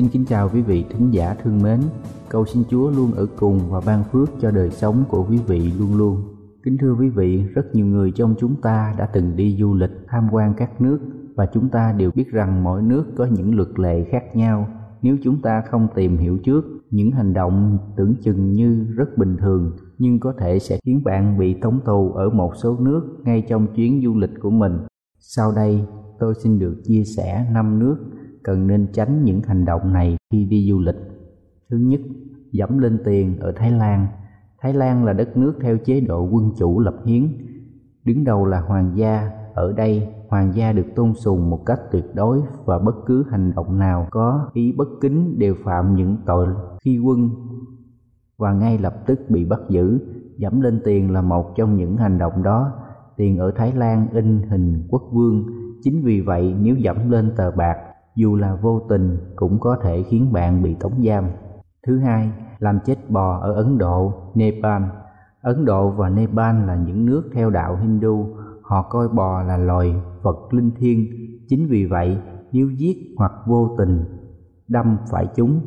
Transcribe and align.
Xin 0.00 0.08
kính 0.08 0.24
chào 0.24 0.48
quý 0.48 0.62
vị 0.62 0.84
thính 0.90 1.10
giả 1.10 1.34
thương 1.34 1.62
mến. 1.62 1.80
Cầu 2.28 2.46
xin 2.46 2.62
Chúa 2.70 2.90
luôn 2.90 3.12
ở 3.12 3.26
cùng 3.38 3.60
và 3.70 3.80
ban 3.86 4.04
phước 4.04 4.28
cho 4.40 4.50
đời 4.50 4.70
sống 4.70 5.04
của 5.08 5.26
quý 5.30 5.38
vị 5.46 5.72
luôn 5.78 5.98
luôn. 5.98 6.22
Kính 6.62 6.78
thưa 6.80 6.94
quý 7.00 7.08
vị, 7.08 7.44
rất 7.54 7.74
nhiều 7.74 7.86
người 7.86 8.12
trong 8.14 8.34
chúng 8.38 8.60
ta 8.62 8.94
đã 8.98 9.06
từng 9.06 9.36
đi 9.36 9.56
du 9.60 9.74
lịch 9.74 9.90
tham 10.08 10.28
quan 10.32 10.54
các 10.56 10.80
nước 10.80 10.98
và 11.34 11.46
chúng 11.52 11.68
ta 11.68 11.92
đều 11.92 12.10
biết 12.14 12.30
rằng 12.30 12.64
mỗi 12.64 12.82
nước 12.82 13.04
có 13.16 13.26
những 13.26 13.54
luật 13.54 13.68
lệ 13.78 14.04
khác 14.10 14.36
nhau. 14.36 14.68
Nếu 15.02 15.16
chúng 15.22 15.42
ta 15.42 15.62
không 15.70 15.88
tìm 15.94 16.16
hiểu 16.16 16.38
trước, 16.44 16.64
những 16.90 17.10
hành 17.10 17.32
động 17.32 17.78
tưởng 17.96 18.14
chừng 18.22 18.52
như 18.52 18.86
rất 18.96 19.18
bình 19.18 19.36
thường 19.36 19.76
nhưng 19.98 20.20
có 20.20 20.34
thể 20.38 20.58
sẽ 20.58 20.78
khiến 20.84 21.02
bạn 21.04 21.38
bị 21.38 21.54
tống 21.54 21.80
tù 21.84 22.12
ở 22.12 22.30
một 22.30 22.52
số 22.62 22.76
nước 22.80 23.16
ngay 23.24 23.44
trong 23.48 23.66
chuyến 23.74 24.00
du 24.04 24.18
lịch 24.18 24.40
của 24.42 24.50
mình. 24.50 24.78
Sau 25.18 25.52
đây, 25.56 25.84
tôi 26.20 26.34
xin 26.42 26.58
được 26.58 26.76
chia 26.84 27.04
sẻ 27.04 27.46
năm 27.52 27.78
nước 27.78 27.96
cần 28.50 28.66
nên 28.66 28.86
tránh 28.92 29.24
những 29.24 29.42
hành 29.42 29.64
động 29.64 29.92
này 29.92 30.16
khi 30.32 30.44
đi 30.44 30.70
du 30.70 30.80
lịch. 30.80 30.96
Thứ 31.70 31.76
nhất, 31.76 32.00
dẫm 32.52 32.78
lên 32.78 32.98
tiền 33.04 33.38
ở 33.40 33.52
Thái 33.56 33.70
Lan. 33.70 34.06
Thái 34.60 34.74
Lan 34.74 35.04
là 35.04 35.12
đất 35.12 35.36
nước 35.36 35.54
theo 35.60 35.78
chế 35.78 36.00
độ 36.00 36.28
quân 36.30 36.52
chủ 36.58 36.80
lập 36.80 36.94
hiến. 37.04 37.28
Đứng 38.04 38.24
đầu 38.24 38.46
là 38.46 38.60
hoàng 38.60 38.92
gia, 38.94 39.30
ở 39.54 39.72
đây 39.72 40.08
hoàng 40.28 40.54
gia 40.54 40.72
được 40.72 40.86
tôn 40.94 41.14
sùng 41.14 41.50
một 41.50 41.66
cách 41.66 41.80
tuyệt 41.92 42.04
đối 42.14 42.40
và 42.64 42.78
bất 42.78 42.94
cứ 43.06 43.24
hành 43.30 43.52
động 43.56 43.78
nào 43.78 44.06
có 44.10 44.50
ý 44.52 44.72
bất 44.72 44.88
kính 45.00 45.38
đều 45.38 45.54
phạm 45.64 45.94
những 45.94 46.16
tội 46.26 46.46
khi 46.84 46.98
quân 46.98 47.30
và 48.38 48.52
ngay 48.52 48.78
lập 48.78 48.94
tức 49.06 49.20
bị 49.28 49.44
bắt 49.44 49.60
giữ. 49.68 49.98
Dẫm 50.36 50.60
lên 50.60 50.80
tiền 50.84 51.10
là 51.10 51.22
một 51.22 51.56
trong 51.56 51.76
những 51.76 51.96
hành 51.96 52.18
động 52.18 52.42
đó. 52.42 52.72
Tiền 53.16 53.38
ở 53.38 53.50
Thái 53.56 53.72
Lan 53.72 54.06
in 54.12 54.42
hình 54.48 54.86
quốc 54.88 55.02
vương, 55.12 55.46
chính 55.82 56.02
vì 56.02 56.20
vậy 56.20 56.54
nếu 56.60 56.76
dẫm 56.76 57.10
lên 57.10 57.32
tờ 57.36 57.50
bạc 57.50 57.76
dù 58.16 58.36
là 58.36 58.54
vô 58.54 58.80
tình 58.88 59.18
cũng 59.36 59.60
có 59.60 59.76
thể 59.82 60.02
khiến 60.02 60.32
bạn 60.32 60.62
bị 60.62 60.74
tống 60.74 61.04
giam. 61.04 61.24
Thứ 61.86 61.98
hai, 61.98 62.32
làm 62.58 62.78
chết 62.84 63.10
bò 63.10 63.38
ở 63.38 63.52
Ấn 63.52 63.78
Độ, 63.78 64.12
Nepal. 64.34 64.82
Ấn 65.42 65.64
Độ 65.64 65.90
và 65.90 66.08
Nepal 66.08 66.66
là 66.66 66.76
những 66.76 67.06
nước 67.06 67.22
theo 67.34 67.50
đạo 67.50 67.76
Hindu, 67.76 68.26
họ 68.62 68.82
coi 68.82 69.08
bò 69.08 69.42
là 69.42 69.56
loài 69.56 69.94
vật 70.22 70.54
linh 70.54 70.70
thiêng. 70.76 71.06
Chính 71.48 71.68
vì 71.68 71.86
vậy, 71.86 72.18
nếu 72.52 72.70
giết 72.70 72.96
hoặc 73.16 73.32
vô 73.46 73.74
tình 73.78 74.04
đâm 74.68 74.96
phải 75.10 75.26
chúng, 75.36 75.60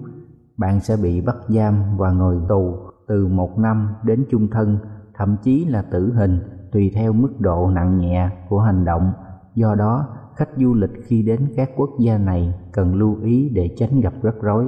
bạn 0.58 0.80
sẽ 0.80 0.96
bị 1.04 1.22
bắt 1.22 1.36
giam 1.48 1.98
và 1.98 2.12
ngồi 2.12 2.42
tù 2.50 2.78
từ 3.08 3.28
một 3.28 3.60
năm 3.60 3.94
đến 4.04 4.26
chung 4.30 4.48
thân, 4.48 4.78
thậm 5.14 5.38
chí 5.44 5.66
là 5.66 5.82
tử 5.82 6.14
hình 6.14 6.40
tùy 6.72 6.92
theo 6.96 7.14
mức 7.14 7.40
độ 7.40 7.70
nặng 7.70 7.98
nhẹ 7.98 8.30
của 8.50 8.60
hành 8.60 8.86
động. 8.86 9.12
Do 9.56 9.76
đó, 9.76 10.08
khách 10.36 10.50
du 10.58 10.74
lịch 10.74 10.92
khi 11.08 11.22
đến 11.22 11.48
các 11.56 11.70
quốc 11.76 11.90
gia 12.00 12.18
này 12.18 12.54
cần 12.72 12.96
lưu 12.96 13.18
ý 13.24 13.50
để 13.50 13.70
tránh 13.78 14.02
gặp 14.02 14.14
rắc 14.22 14.36
rối. 14.42 14.68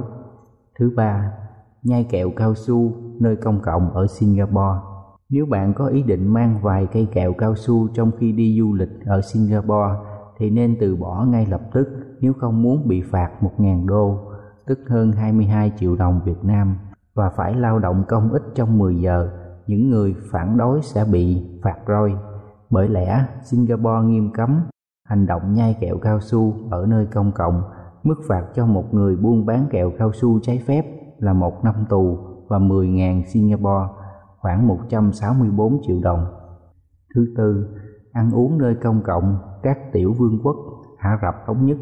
Thứ 0.78 0.92
ba, 0.96 1.32
nhai 1.82 2.04
kẹo 2.04 2.30
cao 2.36 2.54
su 2.54 2.92
nơi 3.20 3.36
công 3.36 3.60
cộng 3.60 3.90
ở 3.90 4.06
Singapore. 4.06 4.80
Nếu 5.28 5.46
bạn 5.46 5.74
có 5.74 5.86
ý 5.86 6.02
định 6.02 6.26
mang 6.26 6.58
vài 6.62 6.86
cây 6.92 7.08
kẹo 7.12 7.32
cao 7.32 7.54
su 7.54 7.88
trong 7.94 8.10
khi 8.18 8.32
đi 8.32 8.58
du 8.58 8.74
lịch 8.74 9.04
ở 9.06 9.20
Singapore 9.20 9.94
thì 10.38 10.50
nên 10.50 10.76
từ 10.80 10.96
bỏ 10.96 11.24
ngay 11.24 11.46
lập 11.46 11.60
tức 11.72 11.88
nếu 12.20 12.32
không 12.32 12.62
muốn 12.62 12.88
bị 12.88 13.02
phạt 13.10 13.30
1.000 13.40 13.86
đô, 13.86 14.18
tức 14.66 14.78
hơn 14.88 15.12
22 15.12 15.72
triệu 15.78 15.96
đồng 15.96 16.20
Việt 16.24 16.44
Nam 16.44 16.76
và 17.14 17.30
phải 17.36 17.54
lao 17.54 17.78
động 17.78 18.04
công 18.08 18.32
ích 18.32 18.42
trong 18.54 18.78
10 18.78 18.96
giờ. 18.96 19.30
Những 19.66 19.90
người 19.90 20.14
phản 20.30 20.56
đối 20.56 20.82
sẽ 20.82 21.04
bị 21.12 21.42
phạt 21.62 21.76
roi. 21.88 22.14
Bởi 22.70 22.88
lẽ 22.88 23.24
Singapore 23.42 24.06
nghiêm 24.06 24.32
cấm 24.32 24.60
hành 25.06 25.26
động 25.26 25.54
nhai 25.54 25.76
kẹo 25.80 25.98
cao 25.98 26.20
su 26.20 26.54
ở 26.70 26.86
nơi 26.86 27.06
công 27.06 27.32
cộng, 27.32 27.62
mức 28.02 28.16
phạt 28.28 28.44
cho 28.54 28.66
một 28.66 28.94
người 28.94 29.16
buôn 29.16 29.46
bán 29.46 29.66
kẹo 29.70 29.92
cao 29.98 30.12
su 30.12 30.40
trái 30.40 30.62
phép 30.66 30.84
là 31.18 31.32
một 31.32 31.64
năm 31.64 31.74
tù 31.88 32.18
và 32.48 32.58
10.000 32.58 33.24
Singapore, 33.24 33.86
khoảng 34.38 34.66
164 34.66 35.78
triệu 35.82 36.00
đồng. 36.02 36.26
Thứ 37.14 37.26
tư, 37.36 37.68
ăn 38.12 38.30
uống 38.30 38.58
nơi 38.58 38.74
công 38.74 39.02
cộng 39.02 39.38
các 39.62 39.78
tiểu 39.92 40.12
vương 40.18 40.40
quốc 40.42 40.56
Ả 40.98 41.18
Rập 41.22 41.34
Thống 41.46 41.66
Nhất. 41.66 41.76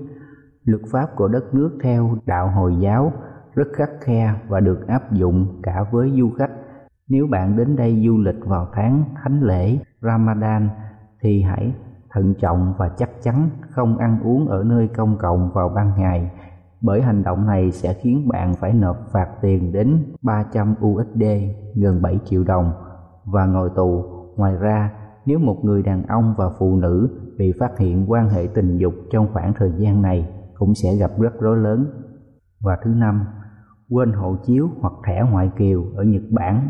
Luật 0.65 0.83
pháp 0.93 1.07
của 1.17 1.29
đất 1.29 1.55
nước 1.55 1.79
theo 1.83 2.19
đạo 2.27 2.51
Hồi 2.51 2.77
giáo 2.81 3.13
rất 3.55 3.67
khắc 3.73 3.91
khe 4.01 4.35
và 4.49 4.61
được 4.61 4.87
áp 4.87 5.13
dụng 5.13 5.61
cả 5.63 5.85
với 5.93 6.13
du 6.19 6.31
khách. 6.39 6.51
Nếu 7.09 7.27
bạn 7.27 7.57
đến 7.57 7.77
đây 7.77 8.03
du 8.07 8.19
lịch 8.19 8.45
vào 8.47 8.69
tháng 8.73 9.05
thánh 9.23 9.43
lễ 9.43 9.79
Ramadan 10.01 10.69
thì 11.21 11.43
hãy 11.43 11.75
thận 12.15 12.35
trọng 12.41 12.75
và 12.79 12.89
chắc 12.89 13.11
chắn 13.23 13.49
không 13.71 13.99
ăn 13.99 14.21
uống 14.25 14.49
ở 14.49 14.65
nơi 14.65 14.89
công 14.89 15.19
cộng 15.19 15.53
vào 15.53 15.69
ban 15.69 15.93
ngày 15.97 16.31
bởi 16.81 17.03
hành 17.03 17.23
động 17.23 17.47
này 17.47 17.73
sẽ 17.73 17.95
khiến 17.95 18.29
bạn 18.29 18.55
phải 18.55 18.73
nộp 18.73 18.97
phạt 19.13 19.29
tiền 19.41 19.73
đến 19.73 20.13
300 20.23 20.75
USD 20.87 21.23
gần 21.75 22.03
7 22.03 22.19
triệu 22.25 22.45
đồng 22.45 22.73
và 23.25 23.47
ngồi 23.47 23.71
tù. 23.77 24.03
Ngoài 24.37 24.57
ra, 24.57 24.91
nếu 25.27 25.39
một 25.39 25.65
người 25.65 25.83
đàn 25.83 26.07
ông 26.07 26.35
và 26.39 26.45
phụ 26.59 26.77
nữ 26.77 27.09
bị 27.39 27.53
phát 27.61 27.79
hiện 27.79 28.11
quan 28.11 28.29
hệ 28.29 28.47
tình 28.55 28.79
dục 28.79 28.95
trong 29.11 29.29
khoảng 29.33 29.53
thời 29.55 29.73
gian 29.77 30.03
này 30.03 30.29
cũng 30.55 30.75
sẽ 30.75 30.97
gặp 30.97 31.11
rắc 31.19 31.33
rối 31.41 31.57
lớn. 31.57 31.87
Và 32.61 32.79
thứ 32.85 32.91
năm, 32.91 33.25
quên 33.91 34.13
hộ 34.13 34.37
chiếu 34.47 34.69
hoặc 34.81 34.93
thẻ 35.07 35.23
ngoại 35.31 35.51
kiều 35.59 35.85
ở 35.97 36.05
Nhật 36.05 36.23
Bản 36.31 36.69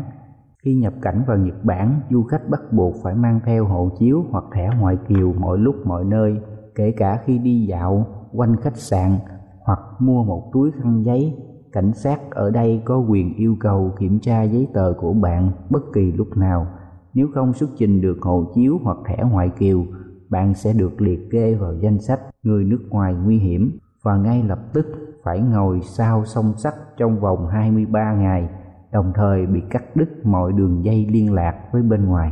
khi 0.65 0.75
nhập 0.75 0.93
cảnh 1.01 1.23
vào 1.27 1.37
Nhật 1.37 1.55
Bản, 1.63 1.99
du 2.09 2.23
khách 2.23 2.49
bắt 2.49 2.61
buộc 2.71 2.95
phải 3.03 3.15
mang 3.15 3.39
theo 3.45 3.65
hộ 3.65 3.89
chiếu 3.99 4.25
hoặc 4.29 4.43
thẻ 4.53 4.69
ngoại 4.79 4.97
kiều 5.07 5.33
mọi 5.33 5.57
lúc 5.57 5.75
mọi 5.85 6.03
nơi, 6.05 6.37
kể 6.75 6.91
cả 6.97 7.19
khi 7.25 7.37
đi 7.37 7.65
dạo 7.69 8.07
quanh 8.33 8.55
khách 8.61 8.77
sạn 8.77 9.17
hoặc 9.59 9.79
mua 9.99 10.23
một 10.23 10.49
túi 10.53 10.71
khăn 10.71 11.03
giấy. 11.05 11.37
Cảnh 11.71 11.93
sát 11.93 12.19
ở 12.31 12.49
đây 12.49 12.81
có 12.85 12.99
quyền 12.99 13.35
yêu 13.35 13.55
cầu 13.59 13.91
kiểm 13.99 14.19
tra 14.19 14.43
giấy 14.43 14.67
tờ 14.73 14.93
của 14.97 15.13
bạn 15.13 15.51
bất 15.69 15.83
kỳ 15.93 16.11
lúc 16.11 16.37
nào. 16.37 16.67
Nếu 17.13 17.27
không 17.33 17.53
xuất 17.53 17.69
trình 17.77 18.01
được 18.01 18.17
hộ 18.21 18.51
chiếu 18.55 18.79
hoặc 18.83 18.97
thẻ 19.07 19.23
ngoại 19.31 19.49
kiều, 19.59 19.85
bạn 20.29 20.53
sẽ 20.53 20.73
được 20.73 21.01
liệt 21.01 21.19
kê 21.31 21.55
vào 21.55 21.73
danh 21.73 21.99
sách 21.99 22.19
người 22.43 22.63
nước 22.63 22.81
ngoài 22.89 23.13
nguy 23.13 23.37
hiểm 23.37 23.79
và 24.03 24.17
ngay 24.17 24.43
lập 24.43 24.59
tức 24.73 24.85
phải 25.23 25.39
ngồi 25.39 25.81
sau 25.81 26.25
song 26.25 26.53
sắt 26.57 26.73
trong 26.97 27.19
vòng 27.19 27.47
23 27.47 28.13
ngày 28.13 28.49
đồng 28.95 29.11
thời 29.15 29.45
bị 29.45 29.59
cắt 29.69 29.95
đứt 29.95 30.25
mọi 30.25 30.53
đường 30.53 30.85
dây 30.85 31.07
liên 31.09 31.33
lạc 31.33 31.53
với 31.71 31.81
bên 31.81 32.05
ngoài. 32.05 32.31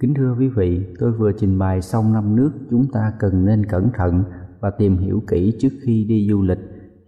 Kính 0.00 0.14
thưa 0.14 0.36
quý 0.38 0.48
vị, 0.48 0.86
tôi 0.98 1.12
vừa 1.12 1.32
trình 1.32 1.58
bày 1.58 1.82
xong 1.82 2.12
năm 2.12 2.36
nước 2.36 2.52
chúng 2.70 2.86
ta 2.92 3.12
cần 3.18 3.44
nên 3.44 3.66
cẩn 3.66 3.90
thận 3.94 4.24
và 4.60 4.70
tìm 4.78 4.98
hiểu 4.98 5.22
kỹ 5.30 5.56
trước 5.60 5.68
khi 5.86 6.04
đi 6.04 6.28
du 6.30 6.42
lịch. 6.42 6.58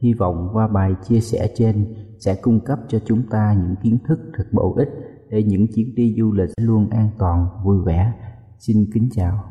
Hy 0.00 0.14
vọng 0.14 0.48
qua 0.52 0.68
bài 0.68 0.94
chia 1.08 1.20
sẻ 1.20 1.48
trên 1.54 1.94
sẽ 2.18 2.34
cung 2.42 2.60
cấp 2.60 2.78
cho 2.88 2.98
chúng 3.04 3.22
ta 3.30 3.54
những 3.58 3.74
kiến 3.82 3.98
thức 4.08 4.20
thật 4.36 4.44
bổ 4.52 4.74
ích 4.76 4.88
để 5.30 5.42
những 5.42 5.66
chuyến 5.74 5.94
đi 5.94 6.16
du 6.18 6.32
lịch 6.32 6.50
luôn 6.56 6.90
an 6.90 7.08
toàn, 7.18 7.46
vui 7.64 7.78
vẻ. 7.86 8.12
Xin 8.58 8.86
kính 8.94 9.08
chào. 9.12 9.44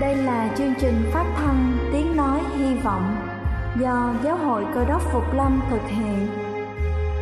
Đây 0.00 0.16
là 0.16 0.54
chương 0.58 0.74
trình 0.80 0.94
phát 1.12 1.34
thanh 1.36 1.72
Tiếng 1.92 2.16
Nói 2.16 2.40
Hy 2.56 2.74
Vọng 2.84 3.16
do 3.80 4.14
Giáo 4.24 4.36
hội 4.36 4.64
Cơ 4.74 4.84
đốc 4.84 5.02
Phục 5.12 5.34
Lâm 5.34 5.60
thực 5.70 5.82
hiện. 5.88 6.45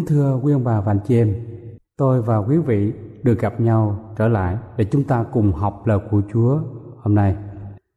Kính 0.00 0.06
thưa 0.06 0.40
quý 0.42 0.52
ông 0.52 0.64
bà 0.64 0.80
và 0.80 0.92
anh 0.92 1.00
chị 1.06 1.16
em, 1.16 1.34
tôi 1.96 2.22
và 2.22 2.36
quý 2.36 2.58
vị 2.58 2.92
được 3.22 3.38
gặp 3.38 3.60
nhau 3.60 3.98
trở 4.16 4.28
lại 4.28 4.58
để 4.76 4.84
chúng 4.84 5.04
ta 5.04 5.24
cùng 5.32 5.52
học 5.52 5.86
lời 5.86 5.98
của 6.10 6.22
Chúa 6.32 6.60
hôm 6.98 7.14
nay. 7.14 7.36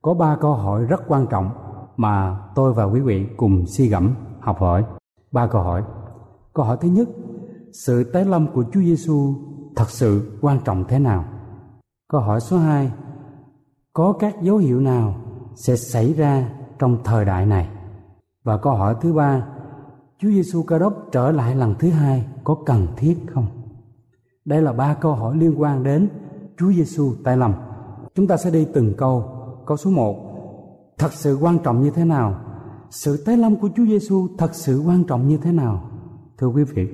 Có 0.01 0.13
ba 0.13 0.37
câu 0.41 0.53
hỏi 0.53 0.83
rất 0.83 1.01
quan 1.07 1.27
trọng 1.27 1.49
mà 1.97 2.39
tôi 2.55 2.73
và 2.73 2.83
quý 2.83 2.99
vị 2.99 3.27
cùng 3.37 3.65
suy 3.67 3.87
gẫm 3.87 4.15
học 4.39 4.59
hỏi. 4.59 4.83
Ba 5.31 5.47
câu 5.47 5.61
hỏi. 5.61 5.83
Câu 6.53 6.65
hỏi 6.65 6.77
thứ 6.81 6.89
nhất, 6.89 7.09
sự 7.73 8.11
tái 8.13 8.25
lâm 8.25 8.47
của 8.53 8.63
Chúa 8.73 8.81
Giêsu 8.81 9.33
thật 9.75 9.89
sự 9.89 10.37
quan 10.41 10.59
trọng 10.65 10.83
thế 10.87 10.99
nào? 10.99 11.25
Câu 12.11 12.21
hỏi 12.21 12.39
số 12.39 12.57
2, 12.57 12.91
có 13.93 14.13
các 14.19 14.41
dấu 14.41 14.57
hiệu 14.57 14.79
nào 14.79 15.15
sẽ 15.55 15.75
xảy 15.75 16.13
ra 16.13 16.49
trong 16.79 16.97
thời 17.03 17.25
đại 17.25 17.45
này? 17.45 17.69
Và 18.43 18.57
câu 18.57 18.73
hỏi 18.73 18.95
thứ 19.01 19.13
ba, 19.13 19.47
Chúa 20.19 20.29
Giêsu 20.29 20.63
Cơ 20.63 20.79
đốc 20.79 21.07
trở 21.11 21.31
lại 21.31 21.55
lần 21.55 21.75
thứ 21.79 21.89
hai 21.89 22.25
có 22.43 22.55
cần 22.65 22.87
thiết 22.97 23.17
không? 23.27 23.45
Đây 24.45 24.61
là 24.61 24.73
ba 24.73 24.93
câu 24.93 25.13
hỏi 25.13 25.37
liên 25.37 25.61
quan 25.61 25.83
đến 25.83 26.09
Chúa 26.57 26.71
Giêsu 26.71 27.13
tại 27.23 27.37
lầm. 27.37 27.53
Chúng 28.15 28.27
ta 28.27 28.37
sẽ 28.37 28.51
đi 28.51 28.67
từng 28.73 28.93
câu. 28.97 29.25
Câu 29.65 29.77
số 29.77 29.89
1. 29.89 30.33
Thật 30.97 31.13
sự 31.13 31.37
quan 31.41 31.59
trọng 31.59 31.83
như 31.83 31.89
thế 31.89 32.05
nào? 32.05 32.35
Sự 32.89 33.23
tái 33.25 33.37
lâm 33.37 33.55
của 33.55 33.69
Chúa 33.75 33.85
Giêsu 33.85 34.27
thật 34.37 34.55
sự 34.55 34.83
quan 34.87 35.03
trọng 35.03 35.27
như 35.27 35.37
thế 35.37 35.51
nào? 35.51 35.89
Thưa 36.37 36.47
quý 36.47 36.63
vị, 36.63 36.87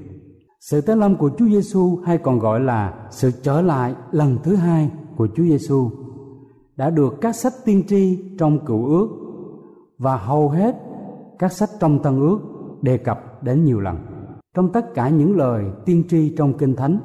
sự 0.60 0.82
tái 0.82 0.96
lâm 0.96 1.16
của 1.16 1.30
Chúa 1.38 1.46
Giêsu 1.46 2.00
hay 2.06 2.18
còn 2.18 2.40
gọi 2.40 2.60
là 2.60 3.08
sự 3.12 3.32
trở 3.44 3.62
lại 3.62 3.96
lần 4.12 4.38
thứ 4.44 4.56
hai 4.56 4.92
của 5.18 5.28
Chúa 5.36 5.44
Giêsu 5.44 5.90
đã 6.76 6.90
được 6.90 7.14
các 7.22 7.36
sách 7.36 7.54
tiên 7.66 7.84
tri 7.88 8.20
trong 8.40 8.66
Cựu 8.66 8.86
Ước 8.86 9.10
và 9.98 10.18
hầu 10.18 10.50
hết 10.50 10.76
các 11.40 11.52
sách 11.52 11.70
trong 11.80 12.04
Tân 12.04 12.20
Ước 12.20 12.40
đề 12.82 12.98
cập 12.98 13.44
đến 13.44 13.64
nhiều 13.64 13.80
lần. 13.80 13.98
Trong 14.56 14.72
tất 14.72 14.94
cả 14.94 15.10
những 15.10 15.38
lời 15.38 15.66
tiên 15.86 16.04
tri 16.10 16.36
trong 16.38 16.58
Kinh 16.58 16.76
Thánh, 16.76 17.00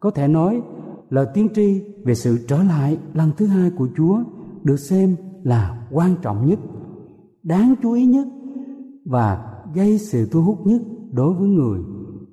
có 0.00 0.10
thể 0.10 0.28
nói 0.28 0.62
lời 1.10 1.26
tiên 1.34 1.48
tri 1.54 1.82
về 2.04 2.14
sự 2.14 2.38
trở 2.48 2.62
lại 2.62 2.98
lần 3.14 3.30
thứ 3.36 3.46
hai 3.46 3.70
của 3.70 3.88
Chúa 3.96 4.18
được 4.62 4.76
xem 4.76 5.16
là 5.42 5.86
quan 5.90 6.14
trọng 6.22 6.46
nhất, 6.46 6.58
đáng 7.42 7.74
chú 7.82 7.92
ý 7.92 8.06
nhất 8.06 8.26
và 9.04 9.44
gây 9.74 9.98
sự 9.98 10.28
thu 10.32 10.42
hút 10.42 10.66
nhất 10.66 10.82
đối 11.12 11.34
với 11.34 11.48
người 11.48 11.80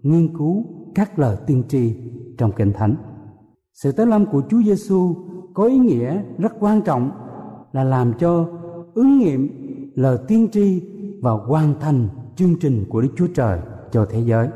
nghiên 0.03 0.37
cứu 0.37 0.65
các 0.95 1.19
lời 1.19 1.37
tiên 1.47 1.63
tri 1.67 1.93
trong 2.37 2.51
Kinh 2.51 2.73
Thánh. 2.73 2.95
Sự 3.73 3.91
tới 3.91 4.05
lâm 4.05 4.25
của 4.25 4.41
Chúa 4.49 4.61
Giêsu 4.61 5.15
có 5.53 5.63
ý 5.63 5.77
nghĩa 5.77 6.21
rất 6.37 6.53
quan 6.59 6.81
trọng 6.81 7.11
là 7.71 7.83
làm 7.83 8.13
cho 8.19 8.47
ứng 8.93 9.17
nghiệm 9.17 9.49
lời 9.95 10.17
tiên 10.27 10.47
tri 10.51 10.81
và 11.21 11.31
hoàn 11.31 11.73
thành 11.79 12.07
chương 12.35 12.55
trình 12.59 12.85
của 12.89 13.01
Đức 13.01 13.09
Chúa 13.17 13.27
Trời 13.35 13.59
cho 13.91 14.05
thế 14.09 14.19
giới. 14.19 14.47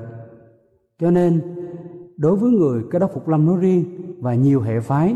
Cho 1.00 1.12
nên, 1.12 1.42
đối 2.18 2.36
với 2.36 2.52
người 2.52 2.84
Cơ 2.92 3.00
đốc 3.00 3.12
Phục 3.14 3.28
Lâm 3.28 3.46
nói 3.46 3.58
riêng 3.58 3.84
và 4.20 4.34
nhiều 4.36 4.62
hệ 4.62 4.80
phái, 4.80 5.16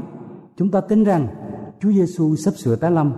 chúng 0.58 0.72
ta 0.72 0.82
tin 0.82 1.04
rằng 1.04 1.28
Chúa 1.80 1.92
Giêsu 1.92 2.36
sắp 2.36 2.52
sửa 2.52 2.76
tái 2.76 2.92
lâm. 2.92 3.14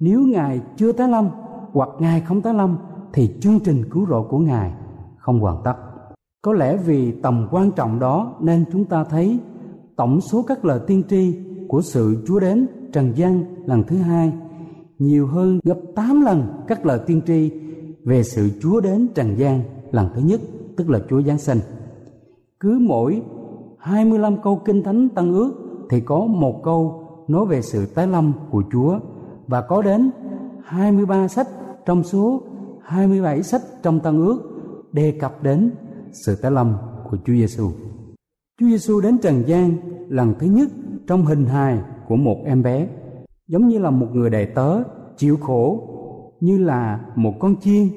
Nếu 0.00 0.20
Ngài 0.20 0.60
chưa 0.76 0.92
tái 0.92 1.08
lâm 1.08 1.28
hoặc 1.72 1.88
Ngài 1.98 2.20
không 2.20 2.42
tái 2.42 2.54
lâm 2.54 2.78
thì 3.12 3.34
chương 3.40 3.60
trình 3.60 3.84
cứu 3.90 4.06
rỗi 4.06 4.24
của 4.28 4.38
Ngài 4.38 4.72
không 5.18 5.40
hoàn 5.40 5.56
tất. 5.64 5.74
Có 6.42 6.52
lẽ 6.52 6.76
vì 6.76 7.12
tầm 7.12 7.48
quan 7.50 7.70
trọng 7.72 7.98
đó 7.98 8.36
nên 8.40 8.64
chúng 8.72 8.84
ta 8.84 9.04
thấy 9.04 9.38
tổng 9.96 10.20
số 10.20 10.44
các 10.48 10.64
lời 10.64 10.80
tiên 10.86 11.02
tri 11.08 11.38
của 11.68 11.82
sự 11.82 12.24
Chúa 12.26 12.40
đến 12.40 12.66
trần 12.92 13.12
gian 13.16 13.44
lần 13.66 13.82
thứ 13.84 13.96
hai 13.96 14.32
nhiều 14.98 15.26
hơn 15.26 15.60
gấp 15.64 15.78
8 15.94 16.20
lần 16.22 16.62
các 16.68 16.86
lời 16.86 17.00
tiên 17.06 17.20
tri 17.26 17.50
về 18.04 18.22
sự 18.22 18.50
Chúa 18.62 18.80
đến 18.80 19.08
trần 19.14 19.38
gian 19.38 19.62
lần 19.90 20.08
thứ 20.14 20.20
nhất, 20.20 20.40
tức 20.76 20.90
là 20.90 21.00
Chúa 21.10 21.22
Giáng 21.22 21.38
sinh. 21.38 21.58
Cứ 22.60 22.78
mỗi 22.80 23.22
25 23.78 24.42
câu 24.42 24.62
kinh 24.64 24.82
thánh 24.82 25.08
tăng 25.08 25.32
ước 25.32 25.52
thì 25.90 26.00
có 26.00 26.26
một 26.26 26.60
câu 26.64 27.06
nói 27.28 27.46
về 27.46 27.62
sự 27.62 27.86
tái 27.86 28.06
lâm 28.06 28.32
của 28.50 28.62
Chúa 28.72 28.98
và 29.46 29.60
có 29.60 29.82
đến 29.82 30.10
23 30.64 31.28
sách 31.28 31.48
trong 31.86 32.02
số 32.02 32.42
27 32.82 33.42
sách 33.42 33.62
trong 33.82 34.00
tăng 34.00 34.18
ước 34.18 34.42
đề 34.92 35.18
cập 35.20 35.42
đến 35.42 35.70
sự 36.12 36.36
tái 36.36 36.50
lâm 36.50 36.76
của 37.10 37.16
Chúa 37.16 37.32
Giêsu. 37.32 37.70
Chúa 38.60 38.66
Giêsu 38.66 39.00
đến 39.00 39.18
trần 39.18 39.42
gian 39.46 39.76
lần 40.08 40.34
thứ 40.38 40.46
nhất 40.46 40.68
trong 41.06 41.24
hình 41.24 41.44
hài 41.44 41.78
của 42.08 42.16
một 42.16 42.36
em 42.44 42.62
bé, 42.62 42.88
giống 43.48 43.68
như 43.68 43.78
là 43.78 43.90
một 43.90 44.06
người 44.12 44.30
đầy 44.30 44.46
tớ 44.46 44.82
chịu 45.16 45.36
khổ 45.36 45.89
như 46.40 46.58
là 46.58 47.00
một 47.16 47.34
con 47.38 47.56
chiên 47.60 47.88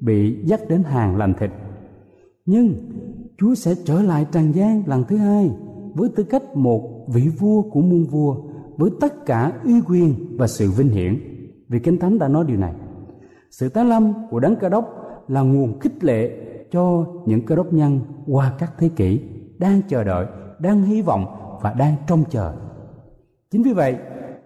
bị 0.00 0.44
dắt 0.44 0.60
đến 0.68 0.82
hàng 0.82 1.16
làm 1.16 1.34
thịt. 1.34 1.50
Nhưng 2.46 2.74
Chúa 3.38 3.54
sẽ 3.54 3.74
trở 3.84 4.02
lại 4.02 4.26
trần 4.32 4.54
gian 4.54 4.82
lần 4.86 5.04
thứ 5.08 5.16
hai 5.16 5.50
với 5.94 6.08
tư 6.16 6.24
cách 6.24 6.56
một 6.56 7.06
vị 7.08 7.28
vua 7.38 7.62
của 7.62 7.80
muôn 7.80 8.04
vua 8.04 8.36
với 8.76 8.90
tất 9.00 9.26
cả 9.26 9.52
uy 9.64 9.80
quyền 9.80 10.36
và 10.36 10.46
sự 10.46 10.70
vinh 10.70 10.88
hiển. 10.88 11.18
Vì 11.68 11.78
Kinh 11.78 11.98
Thánh 11.98 12.18
đã 12.18 12.28
nói 12.28 12.44
điều 12.48 12.56
này. 12.56 12.74
Sự 13.50 13.68
tái 13.68 13.84
lâm 13.84 14.12
của 14.30 14.40
đấng 14.40 14.56
cơ 14.56 14.68
đốc 14.68 14.84
là 15.28 15.40
nguồn 15.40 15.78
khích 15.80 16.04
lệ 16.04 16.30
cho 16.70 17.06
những 17.26 17.46
cơ 17.46 17.56
đốc 17.56 17.72
nhân 17.72 18.00
qua 18.26 18.52
các 18.58 18.72
thế 18.78 18.88
kỷ 18.88 19.20
đang 19.58 19.80
chờ 19.88 20.04
đợi, 20.04 20.26
đang 20.58 20.82
hy 20.82 21.02
vọng 21.02 21.24
và 21.62 21.72
đang 21.72 21.94
trông 22.06 22.24
chờ. 22.30 22.54
Chính 23.50 23.62
vì 23.62 23.72
vậy 23.72 23.96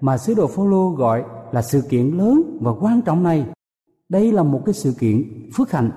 mà 0.00 0.18
sứ 0.18 0.34
đồ 0.34 0.46
Phaolô 0.46 0.90
gọi 0.90 1.25
là 1.52 1.62
sự 1.62 1.80
kiện 1.88 2.06
lớn 2.06 2.59
và 2.61 2.73
quan 2.80 3.02
trọng 3.02 3.23
này. 3.23 3.47
Đây 4.09 4.32
là 4.32 4.42
một 4.42 4.62
cái 4.66 4.75
sự 4.75 4.92
kiện 4.99 5.23
phước 5.56 5.71
hạnh, 5.71 5.90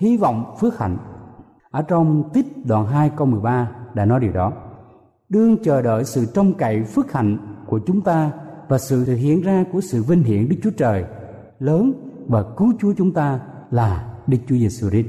hy 0.00 0.16
vọng 0.16 0.54
phước 0.60 0.78
hạnh. 0.78 0.96
Ở 1.70 1.82
trong 1.82 2.30
tích 2.32 2.66
đoạn 2.66 2.86
2 2.86 3.10
câu 3.16 3.26
13 3.26 3.70
đã 3.94 4.04
nói 4.04 4.20
điều 4.20 4.32
đó. 4.32 4.52
Đương 5.28 5.56
chờ 5.62 5.82
đợi 5.82 6.04
sự 6.04 6.26
trông 6.34 6.54
cậy 6.54 6.84
phước 6.84 7.12
hạnh 7.12 7.38
của 7.66 7.80
chúng 7.86 8.00
ta 8.00 8.30
và 8.68 8.78
sự 8.78 9.04
thể 9.04 9.14
hiện 9.14 9.42
ra 9.42 9.64
của 9.72 9.80
sự 9.80 10.02
vinh 10.02 10.22
hiển 10.22 10.48
Đức 10.48 10.56
Chúa 10.62 10.70
Trời 10.70 11.04
lớn 11.58 11.92
và 12.28 12.44
cứu 12.56 12.72
Chúa 12.78 12.92
chúng 12.96 13.12
ta 13.12 13.40
là 13.70 14.14
Đức 14.26 14.38
Chúa 14.48 14.56
Giêsu 14.56 14.90
Christ. 14.90 15.06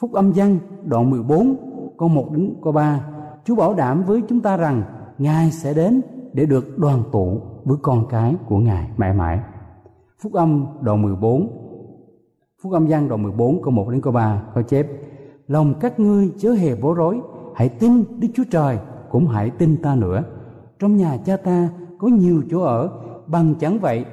Phúc 0.00 0.12
âm 0.12 0.32
văn 0.32 0.58
đoạn 0.84 1.10
14 1.10 1.56
câu 1.98 2.08
1 2.08 2.32
đến 2.32 2.54
câu 2.62 2.72
3 2.72 3.00
Chúa 3.44 3.54
bảo 3.54 3.74
đảm 3.74 4.04
với 4.04 4.22
chúng 4.28 4.40
ta 4.40 4.56
rằng 4.56 4.82
Ngài 5.18 5.50
sẽ 5.50 5.74
đến 5.74 6.02
để 6.32 6.46
được 6.46 6.78
đoàn 6.78 7.02
tụ 7.12 7.40
với 7.64 7.76
con 7.82 8.06
cái 8.08 8.34
của 8.46 8.58
Ngài 8.58 8.90
mãi 8.96 9.12
mãi. 9.12 9.40
Phúc 10.22 10.32
âm 10.32 10.66
đoạn 10.80 11.02
14 11.02 11.60
Phúc 12.62 12.72
âm 12.72 12.86
gian 12.86 13.08
đoạn 13.08 13.22
14 13.22 13.62
câu 13.62 13.70
1 13.70 13.90
đến 13.90 14.00
câu 14.00 14.12
3 14.12 14.42
có 14.54 14.62
chép. 14.62 14.86
Lòng 15.46 15.74
các 15.80 16.00
ngươi 16.00 16.30
chớ 16.38 16.52
hề 16.52 16.76
bối 16.76 16.94
rối, 16.94 17.20
Hãy 17.54 17.68
tin 17.68 18.04
Đức 18.18 18.28
Chúa 18.34 18.44
Trời 18.50 18.78
cũng 19.10 19.26
hãy 19.26 19.50
tin 19.50 19.76
ta 19.82 19.94
nữa. 19.94 20.22
Trong 20.78 20.96
nhà 20.96 21.16
cha 21.24 21.36
ta 21.36 21.68
có 21.98 22.08
nhiều 22.08 22.42
chỗ 22.50 22.60
ở, 22.60 22.90
Bằng 23.26 23.54
chẳng 23.60 23.78
vậy, 23.78 24.04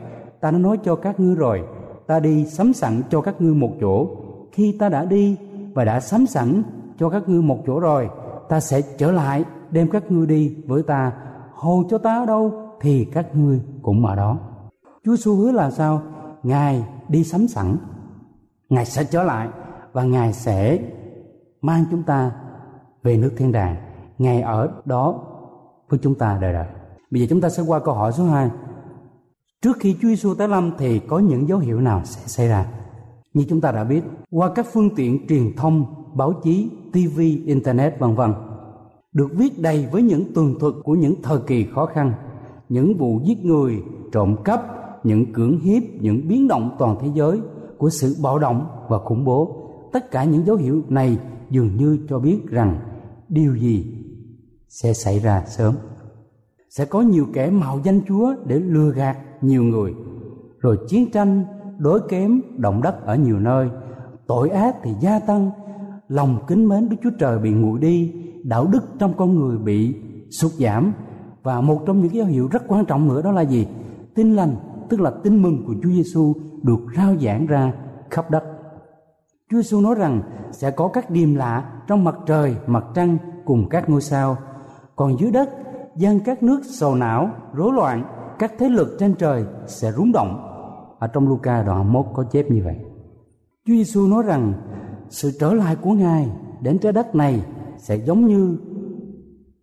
ta 0.41 0.51
đã 0.51 0.57
nói 0.57 0.77
cho 0.83 0.95
các 0.95 1.19
ngươi 1.19 1.35
rồi, 1.35 1.63
Ta 2.07 2.19
đi 2.19 2.45
sắm 2.45 2.73
sẵn 2.73 3.01
cho 3.09 3.21
các 3.21 3.41
ngươi 3.41 3.53
một 3.53 3.71
chỗ. 3.81 4.07
Khi 4.51 4.75
ta 4.79 4.89
đã 4.89 5.05
đi 5.05 5.37
và 5.73 5.83
đã 5.83 5.99
sắm 5.99 6.25
sẵn 6.25 6.63
cho 6.97 7.09
các 7.09 7.29
ngươi 7.29 7.41
một 7.41 7.57
chỗ 7.67 7.79
rồi, 7.79 8.09
Ta 8.49 8.59
sẽ 8.59 8.81
trở 8.97 9.11
lại 9.11 9.45
đem 9.71 9.89
các 9.89 10.11
ngươi 10.11 10.27
đi 10.27 10.55
với 10.67 10.83
ta. 10.83 11.11
Hầu 11.57 11.83
cho 11.89 11.97
ta 11.97 12.19
ở 12.19 12.25
đâu 12.25 12.53
thì 12.81 13.05
các 13.05 13.35
ngươi 13.35 13.61
cũng 13.81 14.05
ở 14.05 14.15
đó. 14.15 14.37
Chúa 15.05 15.15
xu 15.15 15.35
hứa 15.35 15.51
là 15.51 15.71
sao? 15.71 16.01
Ngài 16.43 16.83
đi 17.09 17.23
sắm 17.23 17.47
sẵn, 17.47 17.77
ngài 18.69 18.85
sẽ 18.85 19.03
trở 19.03 19.23
lại 19.23 19.49
và 19.93 20.03
ngài 20.03 20.33
sẽ 20.33 20.79
mang 21.61 21.85
chúng 21.91 22.03
ta 22.03 22.31
về 23.03 23.17
nước 23.17 23.31
thiên 23.37 23.51
đàng. 23.51 23.75
Ngài 24.17 24.41
ở 24.41 24.71
đó 24.85 25.23
với 25.89 25.99
chúng 26.03 26.15
ta 26.15 26.37
đời 26.41 26.53
đời. 26.53 26.67
Bây 27.11 27.21
giờ 27.21 27.27
chúng 27.29 27.41
ta 27.41 27.49
sẽ 27.49 27.63
qua 27.67 27.79
câu 27.79 27.93
hỏi 27.93 28.11
số 28.11 28.25
2 28.25 28.49
trước 29.61 29.77
khi 29.79 29.95
Chúa 30.01 30.07
Giêsu 30.07 30.35
tái 30.35 30.47
lâm 30.47 30.71
thì 30.77 30.99
có 30.99 31.19
những 31.19 31.47
dấu 31.47 31.59
hiệu 31.59 31.81
nào 31.81 32.01
sẽ 32.05 32.21
xảy 32.25 32.47
ra? 32.47 32.65
Như 33.33 33.45
chúng 33.49 33.61
ta 33.61 33.71
đã 33.71 33.83
biết, 33.83 34.01
qua 34.31 34.51
các 34.55 34.65
phương 34.73 34.95
tiện 34.95 35.27
truyền 35.27 35.55
thông, 35.57 35.85
báo 36.13 36.33
chí 36.43 36.69
TV 36.91 37.19
internet, 37.45 37.99
vân 37.99 38.15
vân 38.15 38.33
được 39.13 39.27
viết 39.33 39.61
đầy 39.61 39.87
với 39.91 40.01
những 40.01 40.33
tường 40.33 40.55
thuật 40.59 40.73
của 40.83 40.95
những 40.95 41.15
thời 41.21 41.39
kỳ 41.47 41.65
khó 41.73 41.85
khăn 41.85 42.13
những 42.69 42.97
vụ 42.97 43.19
giết 43.23 43.45
người, 43.45 43.83
trộm 44.11 44.35
cắp, 44.43 44.61
những 45.05 45.33
cưỡng 45.33 45.59
hiếp, 45.59 45.83
những 45.99 46.27
biến 46.27 46.47
động 46.47 46.75
toàn 46.79 46.95
thế 47.01 47.07
giới 47.13 47.41
của 47.77 47.89
sự 47.89 48.15
bạo 48.23 48.39
động 48.39 48.67
và 48.89 48.99
khủng 48.99 49.25
bố. 49.25 49.63
Tất 49.93 50.11
cả 50.11 50.23
những 50.23 50.45
dấu 50.45 50.55
hiệu 50.55 50.81
này 50.89 51.17
dường 51.49 51.75
như 51.77 51.99
cho 52.09 52.19
biết 52.19 52.39
rằng 52.49 52.79
điều 53.29 53.55
gì 53.55 53.85
sẽ 54.69 54.93
xảy 54.93 55.19
ra 55.19 55.43
sớm. 55.47 55.75
Sẽ 56.69 56.85
có 56.85 57.01
nhiều 57.01 57.25
kẻ 57.33 57.49
mạo 57.49 57.79
danh 57.83 58.01
Chúa 58.07 58.35
để 58.45 58.59
lừa 58.59 58.91
gạt 58.91 59.17
nhiều 59.41 59.63
người. 59.63 59.93
Rồi 60.59 60.77
chiến 60.87 61.11
tranh, 61.11 61.43
đối 61.77 61.99
kém, 62.09 62.41
động 62.57 62.81
đất 62.81 63.05
ở 63.05 63.15
nhiều 63.15 63.39
nơi. 63.39 63.69
Tội 64.27 64.49
ác 64.49 64.75
thì 64.83 64.91
gia 65.01 65.19
tăng, 65.19 65.51
lòng 66.07 66.39
kính 66.47 66.67
mến 66.67 66.89
Đức 66.89 66.95
Chúa 67.03 67.09
Trời 67.19 67.39
bị 67.39 67.51
nguội 67.51 67.79
đi, 67.79 68.13
đạo 68.47 68.67
đức 68.67 68.83
trong 68.99 69.13
con 69.17 69.35
người 69.35 69.57
bị 69.57 69.95
sụt 70.29 70.51
giảm. 70.51 70.93
Và 71.43 71.61
một 71.61 71.83
trong 71.85 72.01
những 72.01 72.13
dấu 72.13 72.25
hiệu 72.25 72.47
rất 72.51 72.63
quan 72.67 72.85
trọng 72.85 73.07
nữa 73.07 73.21
đó 73.21 73.31
là 73.31 73.41
gì? 73.41 73.67
Tin 74.15 74.35
lành, 74.35 74.55
tức 74.89 75.01
là 75.01 75.11
tin 75.23 75.41
mừng 75.41 75.65
của 75.67 75.73
Chúa 75.83 75.89
Giêsu 75.89 76.33
được 76.63 76.79
rao 76.97 77.15
giảng 77.17 77.45
ra 77.45 77.73
khắp 78.09 78.31
đất. 78.31 78.43
Chúa 79.51 79.57
Giêsu 79.57 79.81
nói 79.81 79.95
rằng 79.95 80.21
sẽ 80.51 80.71
có 80.71 80.87
các 80.87 81.09
điềm 81.09 81.35
lạ 81.35 81.71
trong 81.87 82.03
mặt 82.03 82.15
trời, 82.25 82.55
mặt 82.67 82.85
trăng 82.95 83.17
cùng 83.45 83.69
các 83.69 83.89
ngôi 83.89 84.01
sao. 84.01 84.37
Còn 84.95 85.19
dưới 85.19 85.31
đất, 85.31 85.49
dân 85.95 86.19
các 86.19 86.43
nước 86.43 86.61
sầu 86.79 86.95
não, 86.95 87.29
rối 87.53 87.73
loạn, 87.73 88.03
các 88.39 88.53
thế 88.59 88.69
lực 88.69 88.95
trên 88.99 89.15
trời 89.15 89.45
sẽ 89.67 89.91
rúng 89.91 90.11
động. 90.11 90.43
Ở 90.99 91.07
trong 91.07 91.27
Luca 91.27 91.63
đoạn 91.63 91.93
1 91.93 92.13
có 92.13 92.23
chép 92.23 92.51
như 92.51 92.61
vậy. 92.65 92.75
Chúa 93.65 93.73
Giêsu 93.73 94.07
nói 94.07 94.23
rằng, 94.23 94.53
sự 95.09 95.31
trở 95.39 95.53
lại 95.53 95.75
của 95.75 95.91
Ngài 95.91 96.29
đến 96.61 96.79
trái 96.79 96.91
đất 96.91 97.15
này 97.15 97.41
sẽ 97.77 97.95
giống 97.95 98.25
như 98.25 98.57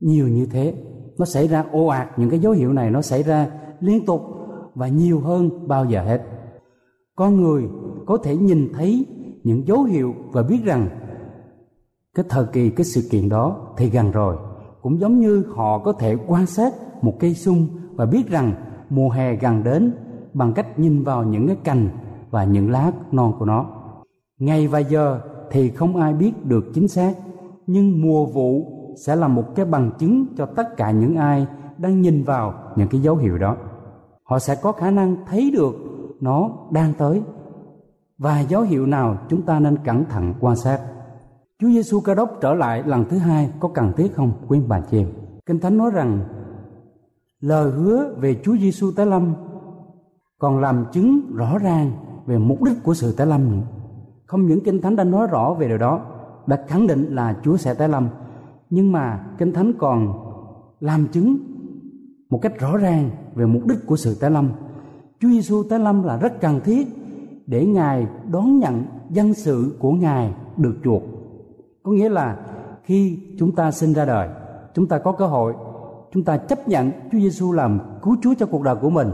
nhiều 0.00 0.28
như 0.28 0.46
thế. 0.46 0.74
Nó 1.18 1.24
xảy 1.24 1.48
ra 1.48 1.64
ồ 1.72 1.86
ạt, 1.86 2.18
những 2.18 2.30
cái 2.30 2.38
dấu 2.38 2.52
hiệu 2.52 2.72
này 2.72 2.90
nó 2.90 3.02
xảy 3.02 3.22
ra 3.22 3.50
liên 3.80 4.06
tục 4.06 4.22
và 4.74 4.88
nhiều 4.88 5.20
hơn 5.20 5.68
bao 5.68 5.84
giờ 5.84 6.02
hết. 6.02 6.22
Con 7.16 7.40
người 7.40 7.64
có 8.06 8.16
thể 8.16 8.36
nhìn 8.36 8.72
thấy 8.74 9.06
những 9.44 9.66
dấu 9.66 9.82
hiệu 9.82 10.14
và 10.32 10.42
biết 10.42 10.64
rằng 10.64 10.88
cái 12.14 12.24
thời 12.28 12.46
kỳ, 12.52 12.70
cái 12.70 12.84
sự 12.84 13.08
kiện 13.10 13.28
đó 13.28 13.74
thì 13.76 13.90
gần 13.90 14.10
rồi. 14.10 14.36
Cũng 14.82 15.00
giống 15.00 15.18
như 15.18 15.44
họ 15.54 15.78
có 15.78 15.92
thể 15.92 16.16
quan 16.26 16.46
sát 16.46 16.72
một 17.02 17.14
cây 17.20 17.34
sung 17.34 17.66
và 17.94 18.06
biết 18.06 18.28
rằng 18.28 18.54
mùa 18.90 19.10
hè 19.10 19.36
gần 19.36 19.62
đến 19.64 19.92
bằng 20.34 20.52
cách 20.52 20.78
nhìn 20.78 21.02
vào 21.02 21.24
những 21.24 21.46
cái 21.46 21.56
cành 21.64 21.88
và 22.30 22.44
những 22.44 22.70
lá 22.70 22.92
non 23.12 23.32
của 23.38 23.44
nó. 23.44 23.66
Ngày 24.38 24.68
và 24.68 24.78
giờ 24.78 25.20
thì 25.50 25.70
không 25.70 25.96
ai 25.96 26.12
biết 26.12 26.32
được 26.44 26.64
chính 26.74 26.88
xác 26.88 27.14
nhưng 27.66 28.02
mùa 28.02 28.26
vụ 28.26 28.66
sẽ 28.96 29.16
là 29.16 29.28
một 29.28 29.54
cái 29.54 29.66
bằng 29.66 29.90
chứng 29.98 30.26
cho 30.36 30.46
tất 30.46 30.76
cả 30.76 30.90
những 30.90 31.16
ai 31.16 31.46
đang 31.78 32.00
nhìn 32.00 32.24
vào 32.24 32.54
những 32.76 32.88
cái 32.88 33.00
dấu 33.00 33.16
hiệu 33.16 33.38
đó 33.38 33.56
họ 34.24 34.38
sẽ 34.38 34.54
có 34.62 34.72
khả 34.72 34.90
năng 34.90 35.16
thấy 35.26 35.50
được 35.50 35.74
nó 36.20 36.50
đang 36.70 36.92
tới 36.98 37.22
và 38.18 38.40
dấu 38.40 38.62
hiệu 38.62 38.86
nào 38.86 39.16
chúng 39.28 39.42
ta 39.42 39.60
nên 39.60 39.76
cẩn 39.84 40.04
thận 40.04 40.34
quan 40.40 40.56
sát 40.56 40.80
Chúa 41.58 41.68
Giêsu 41.68 42.00
Cơ 42.00 42.14
đốc 42.14 42.30
trở 42.40 42.54
lại 42.54 42.82
lần 42.86 43.04
thứ 43.08 43.18
hai 43.18 43.50
có 43.60 43.68
cần 43.68 43.92
thiết 43.96 44.14
không 44.14 44.32
quý 44.48 44.60
bà 44.68 44.80
chị 44.80 44.98
em? 44.98 45.08
Kinh 45.46 45.60
Thánh 45.60 45.78
nói 45.78 45.90
rằng 45.94 46.20
lời 47.40 47.70
hứa 47.70 48.14
về 48.18 48.40
Chúa 48.44 48.56
Giêsu 48.56 48.90
tái 48.96 49.06
lâm 49.06 49.34
còn 50.38 50.60
làm 50.60 50.84
chứng 50.92 51.20
rõ 51.34 51.58
ràng 51.58 51.92
về 52.26 52.38
mục 52.38 52.62
đích 52.62 52.82
của 52.82 52.94
sự 52.94 53.14
tái 53.16 53.26
lâm 53.26 53.50
nữa. 53.50 53.66
Không 54.26 54.46
những 54.46 54.64
Kinh 54.64 54.80
Thánh 54.80 54.96
đã 54.96 55.04
nói 55.04 55.26
rõ 55.30 55.54
về 55.54 55.68
điều 55.68 55.78
đó, 55.78 56.00
đã 56.46 56.64
khẳng 56.68 56.86
định 56.86 57.14
là 57.14 57.36
Chúa 57.44 57.56
sẽ 57.56 57.74
tái 57.74 57.88
lâm. 57.88 58.08
Nhưng 58.70 58.92
mà 58.92 59.20
kinh 59.38 59.52
thánh 59.52 59.72
còn 59.78 60.12
làm 60.80 61.06
chứng 61.06 61.36
một 62.30 62.38
cách 62.42 62.58
rõ 62.58 62.76
ràng 62.76 63.10
về 63.34 63.46
mục 63.46 63.66
đích 63.66 63.78
của 63.86 63.96
sự 63.96 64.14
tái 64.20 64.30
lâm. 64.30 64.50
Chúa 65.20 65.28
Giêsu 65.28 65.62
tái 65.62 65.78
lâm 65.78 66.02
là 66.02 66.16
rất 66.16 66.40
cần 66.40 66.60
thiết 66.64 66.86
để 67.46 67.66
ngài 67.66 68.06
đón 68.30 68.58
nhận 68.58 68.84
dân 69.10 69.34
sự 69.34 69.76
của 69.78 69.92
ngài 69.92 70.34
được 70.56 70.74
chuộc. 70.84 71.02
Có 71.82 71.92
nghĩa 71.92 72.08
là 72.08 72.36
khi 72.84 73.18
chúng 73.38 73.54
ta 73.54 73.70
sinh 73.70 73.92
ra 73.92 74.04
đời, 74.04 74.28
chúng 74.74 74.86
ta 74.86 74.98
có 74.98 75.12
cơ 75.12 75.26
hội, 75.26 75.54
chúng 76.12 76.24
ta 76.24 76.36
chấp 76.36 76.68
nhận 76.68 76.90
Chúa 77.12 77.18
Giêsu 77.18 77.52
làm 77.52 77.80
cứu 78.02 78.16
Chúa 78.22 78.34
cho 78.38 78.46
cuộc 78.46 78.62
đời 78.62 78.76
của 78.76 78.90
mình, 78.90 79.08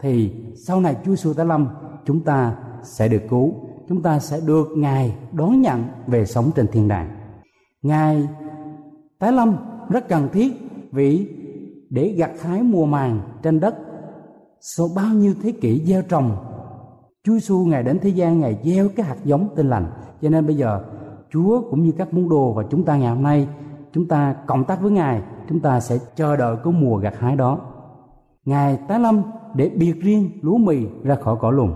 thì 0.00 0.32
sau 0.54 0.80
này 0.80 0.96
Chúa 1.04 1.10
Giêsu 1.10 1.34
tái 1.34 1.46
lâm, 1.46 1.68
chúng 2.04 2.20
ta 2.20 2.56
sẽ 2.82 3.08
được 3.08 3.22
cứu 3.30 3.54
chúng 3.88 4.02
ta 4.02 4.18
sẽ 4.18 4.40
được 4.46 4.68
ngài 4.76 5.14
đón 5.32 5.60
nhận 5.60 5.84
về 6.06 6.26
sống 6.26 6.50
trên 6.56 6.66
thiên 6.72 6.88
đàng. 6.88 7.10
Ngài 7.82 8.28
tái 9.18 9.32
lâm 9.32 9.56
rất 9.88 10.08
cần 10.08 10.28
thiết 10.32 10.52
vì 10.92 11.28
để 11.90 12.08
gặt 12.08 12.30
hái 12.40 12.62
mùa 12.62 12.86
màng 12.86 13.20
trên 13.42 13.60
đất, 13.60 13.74
sau 14.60 14.86
bao 14.96 15.14
nhiêu 15.14 15.34
thế 15.42 15.52
kỷ 15.52 15.82
gieo 15.86 16.02
trồng, 16.02 16.36
Chúa 17.24 17.32
Giêsu 17.32 17.64
ngài 17.64 17.82
đến 17.82 17.98
thế 18.02 18.08
gian 18.08 18.40
ngài 18.40 18.58
gieo 18.64 18.88
cái 18.96 19.06
hạt 19.06 19.16
giống 19.24 19.48
tinh 19.56 19.70
lành. 19.70 19.86
Cho 20.22 20.28
nên 20.28 20.46
bây 20.46 20.56
giờ, 20.56 20.84
Chúa 21.32 21.62
cũng 21.70 21.82
như 21.82 21.92
các 21.92 22.14
môn 22.14 22.28
đồ 22.28 22.52
và 22.52 22.62
chúng 22.70 22.84
ta 22.84 22.96
ngày 22.96 23.14
hôm 23.14 23.22
nay, 23.22 23.48
chúng 23.92 24.08
ta 24.08 24.34
cộng 24.46 24.64
tác 24.64 24.80
với 24.80 24.90
ngài, 24.90 25.22
chúng 25.48 25.60
ta 25.60 25.80
sẽ 25.80 25.98
chờ 26.16 26.36
đợi 26.36 26.56
cái 26.64 26.72
mùa 26.72 26.96
gặt 26.96 27.14
hái 27.18 27.36
đó. 27.36 27.58
Ngài 28.44 28.78
tái 28.88 29.00
lâm 29.00 29.22
để 29.54 29.68
biệt 29.68 30.00
riêng 30.00 30.30
lúa 30.42 30.56
mì 30.56 30.86
ra 31.02 31.14
khỏi 31.14 31.36
cỏ 31.40 31.50
lùn 31.50 31.72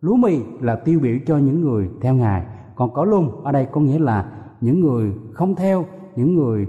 lúa 0.00 0.16
mì 0.16 0.40
là 0.60 0.76
tiêu 0.76 1.00
biểu 1.00 1.16
cho 1.26 1.38
những 1.38 1.60
người 1.60 1.88
theo 2.00 2.14
ngài 2.14 2.46
còn 2.74 2.94
cỏ 2.94 3.04
lùn 3.04 3.30
ở 3.44 3.52
đây 3.52 3.66
có 3.72 3.80
nghĩa 3.80 3.98
là 3.98 4.32
những 4.60 4.80
người 4.80 5.12
không 5.32 5.54
theo, 5.54 5.84
những 6.16 6.34
người 6.34 6.66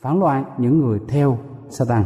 phản 0.00 0.20
loạn, 0.20 0.44
những 0.58 0.78
người 0.78 1.00
theo 1.08 1.38
Satan 1.68 2.04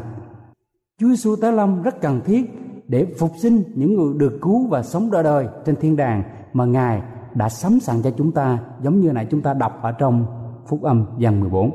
Chúa 1.01 1.09
Giêsu 1.09 1.37
tái 1.37 1.53
lâm 1.53 1.83
rất 1.83 2.01
cần 2.01 2.21
thiết 2.25 2.51
để 2.89 3.07
phục 3.19 3.31
sinh 3.43 3.63
những 3.75 3.95
người 3.95 4.15
được 4.19 4.39
cứu 4.43 4.67
và 4.69 4.83
sống 4.83 5.11
đời 5.11 5.23
đời 5.23 5.49
trên 5.67 5.77
thiên 5.77 5.97
đàng 5.97 6.23
mà 6.53 6.65
Ngài 6.65 7.03
đã 7.35 7.49
sắm 7.49 7.81
sẵn 7.81 8.03
cho 8.03 8.11
chúng 8.11 8.33
ta, 8.33 8.59
giống 8.83 9.01
như 9.01 9.13
này 9.13 9.27
chúng 9.31 9.41
ta 9.41 9.55
đọc 9.55 9.79
ở 9.83 9.93
trong 9.93 10.27
phúc 10.67 10.83
âm 10.83 11.07
dần 11.19 11.41
14. 11.41 11.71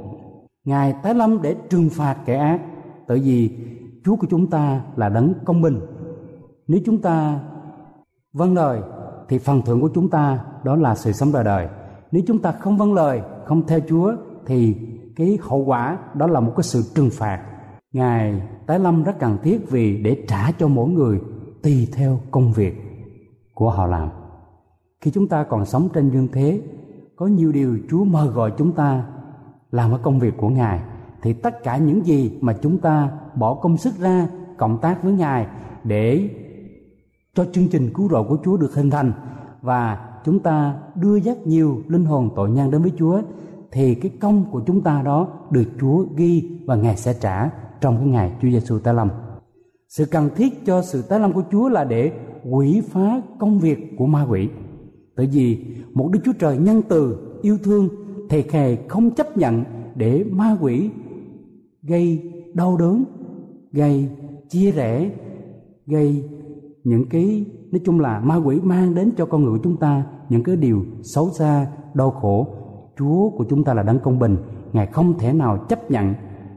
Ngài 0.66 0.96
tái 1.04 1.14
lâm 1.14 1.42
để 1.42 1.56
trừng 1.70 1.90
phạt 1.92 2.18
kẻ 2.26 2.36
ác 2.36 2.62
tại 3.08 3.18
vì 3.18 3.58
Chúa 4.06 4.16
của 4.16 4.28
chúng 4.30 4.50
ta 4.50 4.82
là 4.96 5.10
đấng 5.10 5.34
công 5.46 5.62
bình. 5.62 5.80
Nếu 6.68 6.80
chúng 6.86 7.02
ta 7.02 7.40
vâng 8.34 8.54
lời 8.54 8.82
thì 9.30 9.38
phần 9.38 9.62
thưởng 9.62 9.82
của 9.82 9.90
chúng 9.96 10.10
ta 10.10 10.40
đó 10.64 10.76
là 10.76 10.96
sự 10.96 11.12
sống 11.12 11.32
đời 11.32 11.44
đời. 11.44 11.68
Nếu 12.12 12.24
chúng 12.28 12.40
ta 12.40 12.52
không 12.52 12.78
vâng 12.78 12.94
lời, 12.94 13.22
không 13.46 13.68
theo 13.68 13.80
Chúa 13.90 14.14
thì 14.46 14.76
cái 15.16 15.38
hậu 15.42 15.60
quả 15.66 15.98
đó 16.14 16.28
là 16.28 16.40
một 16.40 16.54
cái 16.56 16.64
sự 16.64 16.84
trừng 16.96 17.10
phạt 17.14 17.46
ngài 17.94 18.42
tái 18.68 18.80
lâm 18.80 19.04
rất 19.04 19.20
cần 19.20 19.38
thiết 19.44 19.70
vì 19.70 19.98
để 19.98 20.26
trả 20.28 20.52
cho 20.52 20.68
mỗi 20.68 20.90
người 20.90 21.20
tùy 21.64 21.88
theo 21.94 22.20
công 22.32 22.52
việc 22.52 22.74
của 23.54 23.70
họ 23.70 23.88
làm 23.88 24.10
khi 25.02 25.12
chúng 25.12 25.28
ta 25.28 25.44
còn 25.44 25.66
sống 25.66 25.90
trên 25.94 26.10
dương 26.10 26.28
thế 26.34 26.62
có 27.16 27.28
nhiều 27.28 27.52
điều 27.52 27.80
chúa 27.90 28.04
mời 28.04 28.28
gọi 28.28 28.52
chúng 28.58 28.72
ta 28.72 29.06
làm 29.72 29.92
ở 29.92 30.00
công 30.04 30.20
việc 30.20 30.34
của 30.38 30.50
ngài 30.50 30.80
thì 31.22 31.34
tất 31.34 31.64
cả 31.64 31.78
những 31.78 32.06
gì 32.06 32.40
mà 32.42 32.54
chúng 32.62 32.78
ta 32.78 33.12
bỏ 33.36 33.54
công 33.54 33.78
sức 33.78 33.94
ra 34.00 34.28
cộng 34.58 34.78
tác 34.82 35.04
với 35.04 35.14
ngài 35.14 35.48
để 35.84 36.30
cho 37.36 37.46
chương 37.52 37.68
trình 37.68 37.90
cứu 37.94 38.10
rỗi 38.10 38.24
của 38.30 38.38
chúa 38.44 38.58
được 38.58 38.76
hình 38.76 38.90
thành 38.90 39.14
và 39.62 40.08
chúng 40.26 40.40
ta 40.40 40.76
đưa 40.96 41.16
dắt 41.16 41.38
nhiều 41.48 41.82
linh 41.88 42.06
hồn 42.06 42.30
tội 42.36 42.50
nhân 42.50 42.72
đến 42.72 42.82
với 42.82 42.92
chúa 42.98 43.22
thì 43.72 43.96
cái 43.96 44.12
công 44.20 44.46
của 44.52 44.62
chúng 44.68 44.82
ta 44.82 45.02
đó 45.02 45.28
được 45.52 45.66
Chúa 45.80 46.06
ghi 46.16 46.50
và 46.66 46.76
Ngài 46.76 46.98
sẽ 46.98 47.14
trả 47.22 47.50
trong 47.82 47.98
cái 47.98 48.08
ngày 48.08 48.32
Chúa 48.42 48.50
Giêsu 48.50 48.80
tái 48.80 48.94
lâm. 48.94 49.10
Sự 49.88 50.06
cần 50.06 50.30
thiết 50.36 50.66
cho 50.66 50.82
sự 50.82 51.02
tái 51.02 51.20
lâm 51.20 51.34
của 51.34 51.44
Chúa 51.52 51.70
là 51.70 51.84
để 51.84 52.12
quỷ 52.52 52.82
phá 52.90 53.22
công 53.40 53.60
việc 53.60 53.94
của 53.98 54.06
ma 54.06 54.26
quỷ. 54.30 54.50
Tại 55.16 55.30
vì 55.32 55.66
một 55.94 56.10
Đức 56.12 56.20
Chúa 56.26 56.34
Trời 56.40 56.58
nhân 56.58 56.82
từ, 56.90 57.18
yêu 57.42 57.58
thương 57.64 57.90
thì 58.30 58.44
Ngài 58.44 58.78
không 58.88 59.12
chấp 59.12 59.38
nhận 59.38 59.64
để 59.96 60.24
ma 60.32 60.58
quỷ 60.62 60.90
gây 61.84 62.32
đau 62.54 62.78
đớn, 62.78 63.04
gây 63.72 64.10
chia 64.50 64.72
rẽ, 64.72 65.10
gây 65.86 66.24
những 66.84 67.10
cái 67.10 67.46
nói 67.72 67.82
chung 67.86 68.00
là 68.00 68.20
ma 68.20 68.36
quỷ 68.36 68.60
mang 68.64 68.96
đến 68.96 69.12
cho 69.18 69.26
con 69.26 69.44
người 69.44 69.58
của 69.58 69.64
chúng 69.64 69.78
ta 69.78 70.04
những 70.30 70.44
cái 70.44 70.56
điều 70.56 70.86
xấu 71.04 71.30
xa, 71.30 71.68
đau 71.94 72.12
khổ 72.12 72.48
Chúa 72.98 73.30
của 73.30 73.46
chúng 73.50 73.64
ta 73.64 73.74
là 73.74 73.84
đấng 73.84 74.00
công 74.00 74.20
bình, 74.20 74.38
Ngài 74.74 74.88
không 74.88 75.20
thể 75.20 75.34
nào 75.34 75.58
chấp 75.58 75.92
nhận 75.92 76.14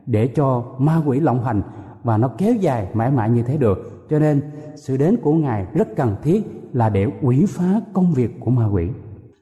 để 0.07 0.27
cho 0.27 0.65
ma 0.79 1.03
quỷ 1.07 1.21
lộng 1.21 1.45
hành 1.45 1.63
và 2.03 2.17
nó 2.17 2.29
kéo 2.39 2.55
dài 2.55 2.89
mãi 2.95 3.11
mãi 3.11 3.31
như 3.31 3.43
thế 3.43 3.57
được. 3.57 4.07
Cho 4.11 4.19
nên 4.19 4.41
sự 4.77 4.97
đến 4.97 5.17
của 5.23 5.33
Ngài 5.33 5.67
rất 5.75 5.89
cần 5.97 6.17
thiết 6.23 6.43
là 6.73 6.89
để 6.89 7.07
quỷ 7.23 7.45
phá 7.49 7.81
công 7.93 8.13
việc 8.13 8.41
của 8.41 8.51
ma 8.51 8.67
quỷ, 8.67 8.89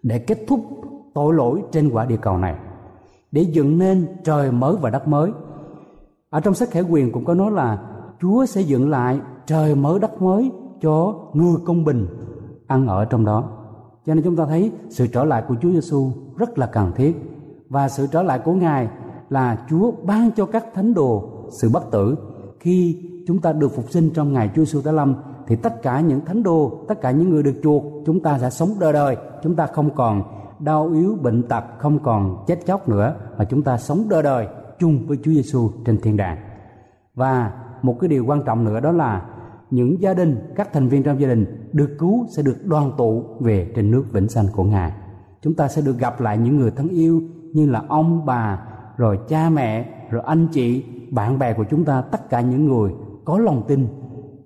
để 0.02 0.18
kết 0.18 0.38
thúc 0.48 0.60
tội 1.14 1.34
lỗi 1.34 1.62
trên 1.72 1.90
quả 1.92 2.04
địa 2.04 2.16
cầu 2.16 2.38
này, 2.38 2.54
để 3.32 3.42
dựng 3.42 3.78
nên 3.78 4.06
trời 4.24 4.52
mới 4.52 4.76
và 4.80 4.90
đất 4.90 5.08
mới. 5.08 5.30
Ở 6.30 6.40
trong 6.40 6.54
sách 6.54 6.70
Khải 6.70 6.82
Quyền 6.82 7.12
cũng 7.12 7.24
có 7.24 7.34
nói 7.34 7.50
là 7.50 7.78
Chúa 8.20 8.46
sẽ 8.46 8.60
dựng 8.60 8.90
lại 8.90 9.20
trời 9.46 9.74
mới 9.74 9.98
đất 9.98 10.22
mới 10.22 10.52
cho 10.82 11.14
người 11.32 11.56
công 11.66 11.84
bình 11.84 12.06
ăn 12.66 12.86
ở 12.86 13.04
trong 13.04 13.24
đó. 13.24 13.44
Cho 14.06 14.14
nên 14.14 14.24
chúng 14.24 14.36
ta 14.36 14.46
thấy 14.46 14.72
sự 14.90 15.06
trở 15.06 15.24
lại 15.24 15.42
của 15.48 15.54
Chúa 15.62 15.70
Giêsu 15.70 16.10
rất 16.36 16.58
là 16.58 16.66
cần 16.66 16.92
thiết 16.96 17.16
và 17.68 17.88
sự 17.88 18.06
trở 18.12 18.22
lại 18.22 18.38
của 18.38 18.52
ngài 18.52 18.88
là 19.28 19.66
chúa 19.70 19.92
ban 20.02 20.30
cho 20.36 20.46
các 20.46 20.64
thánh 20.74 20.94
đồ 20.94 21.28
sự 21.50 21.70
bất 21.72 21.90
tử 21.90 22.16
khi 22.60 23.08
chúng 23.26 23.40
ta 23.40 23.52
được 23.52 23.68
phục 23.76 23.90
sinh 23.90 24.10
trong 24.14 24.32
ngày 24.32 24.50
chúa 24.54 24.64
giêsu 24.64 24.80
tái 24.80 24.94
lâm, 24.94 25.14
thì 25.46 25.56
tất 25.56 25.82
cả 25.82 26.00
những 26.00 26.24
thánh 26.24 26.42
đồ, 26.42 26.84
tất 26.88 27.00
cả 27.00 27.10
những 27.10 27.30
người 27.30 27.42
được 27.42 27.60
chuộc, 27.62 27.82
chúng 28.06 28.20
ta 28.20 28.38
sẽ 28.38 28.50
sống 28.50 28.68
đời 28.80 28.92
đời 28.92 29.16
chúng 29.42 29.56
ta 29.56 29.66
không 29.66 29.90
còn 29.94 30.22
đau 30.58 30.88
yếu, 30.88 31.16
bệnh 31.22 31.42
tật, 31.42 31.64
không 31.78 31.98
còn 31.98 32.44
chết 32.46 32.66
chóc 32.66 32.88
nữa, 32.88 33.14
mà 33.38 33.44
chúng 33.44 33.62
ta 33.62 33.78
sống 33.78 34.04
đời 34.08 34.22
đời 34.22 34.46
chung 34.78 35.06
với 35.06 35.18
Chúa 35.24 35.30
Giêsu 35.32 35.70
trên 35.84 36.00
thiên 36.00 36.16
đàng. 36.16 36.38
Và 37.14 37.52
một 37.82 37.96
cái 38.00 38.08
điều 38.08 38.24
quan 38.26 38.42
trọng 38.42 38.64
nữa 38.64 38.80
đó 38.80 38.92
là 38.92 39.22
những 39.72 40.02
gia 40.02 40.14
đình, 40.14 40.52
các 40.54 40.72
thành 40.72 40.88
viên 40.88 41.02
trong 41.02 41.20
gia 41.20 41.28
đình 41.28 41.68
được 41.72 41.96
cứu 41.98 42.26
sẽ 42.36 42.42
được 42.42 42.66
đoàn 42.66 42.92
tụ 42.98 43.24
về 43.40 43.72
trên 43.76 43.90
nước 43.90 44.04
vĩnh 44.12 44.28
sanh 44.28 44.46
của 44.52 44.64
Ngài. 44.64 44.92
Chúng 45.42 45.54
ta 45.54 45.68
sẽ 45.68 45.82
được 45.82 45.98
gặp 45.98 46.20
lại 46.20 46.38
những 46.38 46.56
người 46.56 46.70
thân 46.70 46.88
yêu 46.88 47.22
như 47.52 47.70
là 47.70 47.82
ông 47.88 48.26
bà 48.26 48.62
rồi 48.96 49.18
cha 49.28 49.50
mẹ 49.50 49.88
rồi 50.10 50.22
anh 50.26 50.48
chị 50.52 50.84
bạn 51.10 51.38
bè 51.38 51.52
của 51.52 51.64
chúng 51.70 51.84
ta 51.84 52.02
tất 52.02 52.30
cả 52.30 52.40
những 52.40 52.64
người 52.64 52.92
có 53.24 53.38
lòng 53.38 53.62
tin 53.68 53.86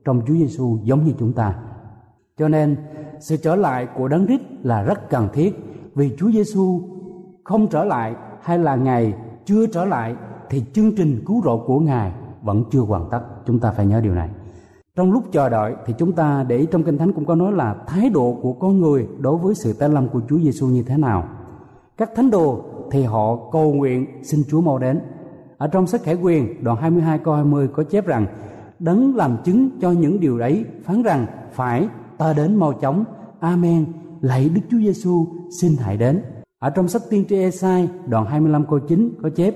trong 0.05 0.21
Chúa 0.27 0.35
Giêsu 0.35 0.79
giống 0.83 1.05
như 1.05 1.13
chúng 1.19 1.33
ta. 1.33 1.55
Cho 2.39 2.49
nên 2.49 2.77
sự 3.21 3.37
trở 3.37 3.57
lại 3.57 3.89
của 3.97 4.09
đấng 4.09 4.27
Christ 4.27 4.43
là 4.63 4.83
rất 4.83 5.11
cần 5.11 5.29
thiết 5.33 5.55
vì 5.95 6.17
Chúa 6.19 6.31
Giêsu 6.31 6.81
không 7.45 7.67
trở 7.67 7.85
lại 7.85 8.15
hay 8.43 8.59
là 8.59 8.77
ngày 8.77 9.15
chưa 9.45 9.67
trở 9.67 9.85
lại 9.85 10.17
thì 10.51 10.65
chương 10.73 10.97
trình 10.97 11.23
cứu 11.27 11.43
rỗi 11.45 11.59
của 11.67 11.81
ngài 11.81 12.13
vẫn 12.43 12.65
chưa 12.71 12.81
hoàn 12.81 13.09
tất. 13.11 13.21
Chúng 13.47 13.59
ta 13.59 13.71
phải 13.71 13.87
nhớ 13.87 14.01
điều 14.01 14.15
này 14.15 14.29
trong 14.97 15.13
lúc 15.13 15.25
chờ 15.33 15.49
đợi 15.49 15.75
thì 15.87 15.95
chúng 15.99 16.13
ta 16.13 16.45
để 16.49 16.67
trong 16.67 16.83
kinh 16.83 16.99
thánh 16.99 17.13
cũng 17.13 17.25
có 17.25 17.35
nói 17.35 17.53
là 17.53 17.75
thái 17.87 18.11
độ 18.11 18.39
của 18.43 18.53
con 18.53 18.81
người 18.81 19.09
đối 19.19 19.37
với 19.37 19.55
sự 19.55 19.73
tái 19.73 19.89
lâm 19.89 20.09
của 20.09 20.21
Chúa 20.29 20.39
Giêsu 20.39 20.67
như 20.67 20.83
thế 20.83 20.97
nào. 20.97 21.29
Các 21.97 22.11
thánh 22.17 22.31
đồ 22.31 22.65
thì 22.91 23.03
họ 23.03 23.37
cầu 23.53 23.73
nguyện 23.73 24.07
xin 24.23 24.43
Chúa 24.49 24.61
mau 24.61 24.79
đến. 24.79 25.01
Ở 25.59 25.67
trong 25.67 25.87
sách 25.87 26.03
Khải 26.03 26.15
Quyền, 26.15 26.65
đoạn 26.65 26.79
22 26.81 27.19
câu 27.19 27.35
20 27.35 27.69
có 27.69 27.83
chép 27.83 28.07
rằng, 28.07 28.27
đấng 28.79 29.17
làm 29.17 29.37
chứng 29.45 29.71
cho 29.81 29.91
những 29.91 30.21
điều 30.21 30.39
ấy, 30.39 30.65
phán 30.85 31.03
rằng 31.03 31.27
phải, 31.53 31.89
ta 32.19 32.33
đến 32.33 32.55
mau 32.55 32.73
chóng. 32.73 33.05
Amen. 33.41 33.87
Lạy 34.21 34.51
Đức 34.55 34.61
Chúa 34.71 34.79
Giêsu 34.79 35.27
xin 35.61 35.73
hãy 35.81 35.97
đến. 35.97 36.23
Ở 36.59 36.71
trong 36.71 36.89
sách 36.89 37.03
tiên 37.11 37.25
tri 37.29 37.37
Esai, 37.37 37.89
đoạn 38.07 38.27
25 38.27 38.67
câu 38.67 38.79
9 38.79 39.11
có 39.23 39.31
chép, 39.37 39.55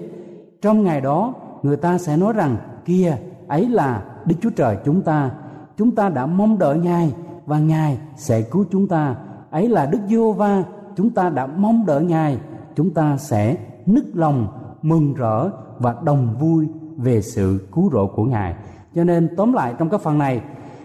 trong 0.62 0.82
ngày 0.82 1.00
đó, 1.00 1.34
người 1.62 1.76
ta 1.76 1.98
sẽ 1.98 2.16
nói 2.16 2.32
rằng, 2.32 2.56
kia, 2.84 3.16
ấy 3.48 3.68
là 3.68 4.02
Đức 4.26 4.36
Chúa 4.42 4.50
Trời 4.50 4.76
chúng 4.84 5.02
ta. 5.02 5.30
Chúng 5.76 5.94
ta 5.94 6.08
đã 6.08 6.26
mong 6.26 6.58
đợi 6.58 6.78
Ngài 6.78 7.14
và 7.46 7.58
Ngài 7.58 7.98
sẽ 8.16 8.42
cứu 8.42 8.64
chúng 8.70 8.88
ta. 8.88 9.16
Ấy 9.50 9.68
là 9.68 9.86
Đức 9.86 9.98
Giê-hô-va, 10.08 10.64
chúng 10.96 11.10
ta 11.10 11.28
đã 11.28 11.46
mong 11.46 11.86
đợi 11.86 12.04
Ngài, 12.04 12.38
chúng 12.76 12.90
ta 12.90 13.16
sẽ 13.16 13.56
nức 13.86 14.04
lòng, 14.14 14.48
mừng 14.82 15.14
rỡ 15.14 15.50
và 15.78 15.94
đồng 16.04 16.36
vui 16.40 16.68
về 16.96 17.22
sự 17.22 17.68
cứu 17.72 17.90
rỗi 17.92 18.06
của 18.14 18.24
Ngài. 18.24 18.54
Cho 18.94 19.04
nên 19.04 19.28
tóm 19.36 19.52
lại 19.52 19.74
trong 19.78 19.88
các 19.88 20.00
phần 20.00 20.18
này, 20.18 20.40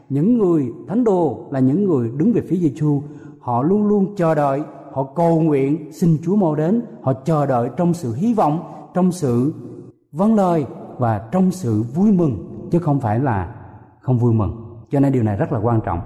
những 0.10 0.38
người 0.38 0.72
thánh 0.88 1.04
đồ 1.04 1.46
là 1.52 1.60
những 1.60 1.86
người 1.86 2.12
đứng 2.18 2.34
về 2.34 2.42
phía 2.50 2.58
Giêsu, 2.58 3.02
họ 3.40 3.64
luôn 3.64 3.88
luôn 3.88 4.16
chờ 4.16 4.36
đợi, 4.36 4.62
họ 4.94 5.04
cầu 5.04 5.42
nguyện 5.42 5.92
xin 5.92 6.18
Chúa 6.24 6.36
mau 6.36 6.56
đến, 6.56 6.82
họ 7.02 7.14
chờ 7.14 7.46
đợi 7.46 7.70
trong 7.78 7.94
sự 7.94 8.14
hy 8.14 8.34
vọng, 8.34 8.60
trong 8.94 9.12
sự 9.12 9.54
vâng 10.12 10.36
lời 10.36 10.66
và 10.98 11.30
trong 11.32 11.52
sự 11.52 11.84
vui 11.96 12.12
mừng 12.12 12.55
chứ 12.72 12.80
không 12.80 13.00
phải 13.00 13.20
là 13.20 13.56
không 14.02 14.18
vui 14.18 14.34
mừng. 14.34 14.66
Cho 14.90 15.00
nên 15.00 15.14
điều 15.14 15.24
này 15.24 15.38
rất 15.38 15.52
là 15.52 15.60
quan 15.60 15.82
trọng. 15.82 16.02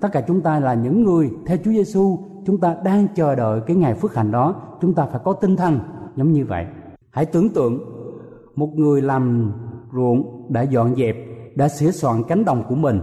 Tất 0.00 0.08
cả 0.12 0.20
chúng 0.20 0.40
ta 0.40 0.60
là 0.60 0.74
những 0.74 1.04
người 1.04 1.30
theo 1.46 1.56
Chúa 1.64 1.70
Giêsu 1.70 2.18
chúng 2.46 2.60
ta 2.60 2.76
đang 2.84 3.06
chờ 3.14 3.34
đợi 3.34 3.60
cái 3.60 3.76
ngày 3.76 3.94
phước 3.94 4.14
hạnh 4.14 4.32
đó, 4.32 4.54
chúng 4.80 4.94
ta 4.94 5.06
phải 5.06 5.20
có 5.24 5.32
tinh 5.32 5.56
thần 5.56 5.78
giống 6.16 6.32
như 6.32 6.44
vậy. 6.44 6.66
Hãy 7.10 7.26
tưởng 7.26 7.48
tượng 7.48 7.78
một 8.56 8.68
người 8.74 9.02
làm 9.02 9.52
ruộng 9.92 10.46
đã 10.48 10.62
dọn 10.62 10.94
dẹp, 10.94 11.16
đã 11.54 11.68
sửa 11.68 11.90
soạn 11.90 12.22
cánh 12.28 12.44
đồng 12.44 12.64
của 12.68 12.74
mình, 12.74 13.00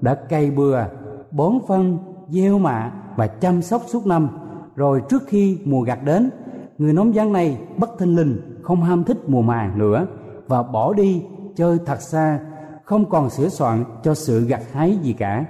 đã 0.00 0.14
cây 0.14 0.50
bừa, 0.50 0.84
bón 1.30 1.52
phân, 1.68 1.98
gieo 2.28 2.58
mạ 2.58 2.92
và 3.16 3.26
chăm 3.26 3.62
sóc 3.62 3.82
suốt 3.86 4.06
năm. 4.06 4.28
Rồi 4.76 5.02
trước 5.08 5.22
khi 5.26 5.58
mùa 5.64 5.82
gặt 5.82 5.98
đến, 6.04 6.30
người 6.78 6.92
nông 6.92 7.14
dân 7.14 7.32
này 7.32 7.60
bất 7.76 7.90
thinh 7.98 8.16
linh 8.16 8.60
không 8.62 8.82
ham 8.82 9.04
thích 9.04 9.18
mùa 9.28 9.42
màng 9.42 9.78
nữa 9.78 10.06
và 10.46 10.62
bỏ 10.62 10.92
đi 10.92 11.24
chơi 11.58 11.78
thật 11.86 12.00
xa, 12.00 12.40
không 12.84 13.10
còn 13.10 13.30
sửa 13.30 13.48
soạn 13.48 13.84
cho 14.02 14.14
sự 14.14 14.44
gặt 14.44 14.60
hái 14.72 14.96
gì 14.96 15.12
cả. 15.12 15.44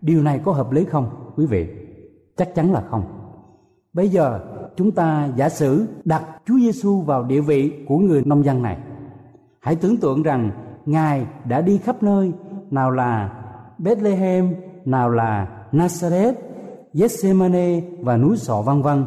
Điều 0.00 0.22
này 0.22 0.40
có 0.44 0.52
hợp 0.52 0.72
lý 0.72 0.84
không, 0.84 1.32
quý 1.36 1.46
vị? 1.46 1.68
Chắc 2.36 2.54
chắn 2.54 2.72
là 2.72 2.82
không. 2.90 3.04
Bây 3.92 4.08
giờ, 4.08 4.40
chúng 4.76 4.92
ta 4.92 5.28
giả 5.36 5.48
sử 5.48 5.86
đặt 6.04 6.22
Chúa 6.46 6.58
Giêsu 6.58 7.00
vào 7.00 7.24
địa 7.24 7.40
vị 7.40 7.84
của 7.88 7.98
người 7.98 8.22
nông 8.24 8.44
dân 8.44 8.62
này. 8.62 8.76
Hãy 9.60 9.76
tưởng 9.76 9.96
tượng 9.96 10.22
rằng 10.22 10.50
ngài 10.86 11.26
đã 11.44 11.60
đi 11.60 11.78
khắp 11.78 12.02
nơi, 12.02 12.32
nào 12.70 12.90
là 12.90 13.32
Bethlehem, 13.78 14.54
nào 14.84 15.10
là 15.10 15.48
Nazareth, 15.72 16.34
Gethsemane 16.94 17.80
và 18.00 18.16
núi 18.16 18.36
sọ 18.36 18.62
vân 18.62 18.82
vân, 18.82 19.06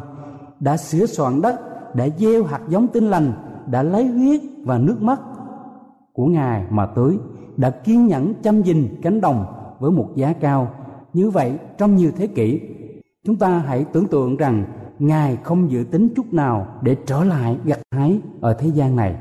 đã 0.60 0.76
sửa 0.76 1.06
soạn 1.06 1.42
đất, 1.42 1.60
đã 1.94 2.08
gieo 2.18 2.44
hạt 2.44 2.60
giống 2.68 2.86
tinh 2.86 3.10
lành, 3.10 3.32
đã 3.66 3.82
lấy 3.82 4.06
huyết 4.06 4.40
và 4.64 4.78
nước 4.78 5.02
mắt 5.02 5.20
của 6.14 6.26
ngài 6.26 6.64
mà 6.70 6.86
tưới 6.86 7.18
đã 7.56 7.70
kiên 7.70 8.06
nhẫn 8.06 8.34
chăm 8.42 8.62
gìn 8.62 8.88
cánh 9.02 9.20
đồng 9.20 9.44
với 9.80 9.90
một 9.90 10.08
giá 10.14 10.32
cao. 10.32 10.68
Như 11.12 11.30
vậy, 11.30 11.58
trong 11.78 11.96
nhiều 11.96 12.10
thế 12.16 12.26
kỷ, 12.26 12.60
chúng 13.24 13.36
ta 13.36 13.58
hãy 13.58 13.84
tưởng 13.84 14.06
tượng 14.06 14.36
rằng 14.36 14.64
ngài 14.98 15.36
không 15.36 15.70
dự 15.70 15.84
tính 15.90 16.08
chút 16.16 16.32
nào 16.32 16.66
để 16.82 16.96
trở 17.06 17.24
lại 17.24 17.56
gặt 17.64 17.80
hái 17.90 18.20
ở 18.40 18.54
thế 18.54 18.68
gian 18.68 18.96
này. 18.96 19.16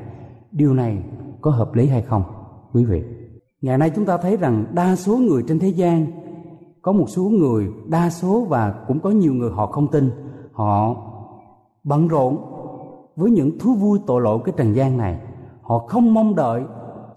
Điều 0.52 0.74
này 0.74 1.04
có 1.42 1.52
hợp 1.52 1.76
lý 1.76 1.88
hay 1.88 2.02
không, 2.02 2.24
quý 2.74 2.86
vị? 2.86 3.04
Ngày 3.62 3.78
nay 3.78 3.92
chúng 3.96 4.06
ta 4.06 4.18
thấy 4.18 4.38
rằng 4.38 4.66
đa 4.74 4.96
số 4.96 5.18
người 5.18 5.44
trên 5.48 5.60
thế 5.60 5.68
gian, 5.68 6.06
có 6.82 6.92
một 6.92 7.06
số 7.08 7.24
người 7.24 7.68
đa 7.88 8.10
số 8.10 8.46
và 8.50 8.72
cũng 8.88 9.00
có 9.00 9.10
nhiều 9.10 9.34
người 9.34 9.52
họ 9.52 9.66
không 9.66 9.88
tin. 9.88 10.12
Họ 10.52 10.96
bận 11.84 12.08
rộn 12.08 12.38
với 13.16 13.32
những 13.32 13.60
thú 13.60 13.74
vui 13.74 14.00
tội 14.08 14.22
lỗi 14.22 14.40
cái 14.46 14.54
trần 14.58 14.76
gian 14.76 14.98
này. 14.98 15.20
Họ 15.62 15.80
không 15.80 16.14
mong 16.14 16.36
đợi 16.36 16.64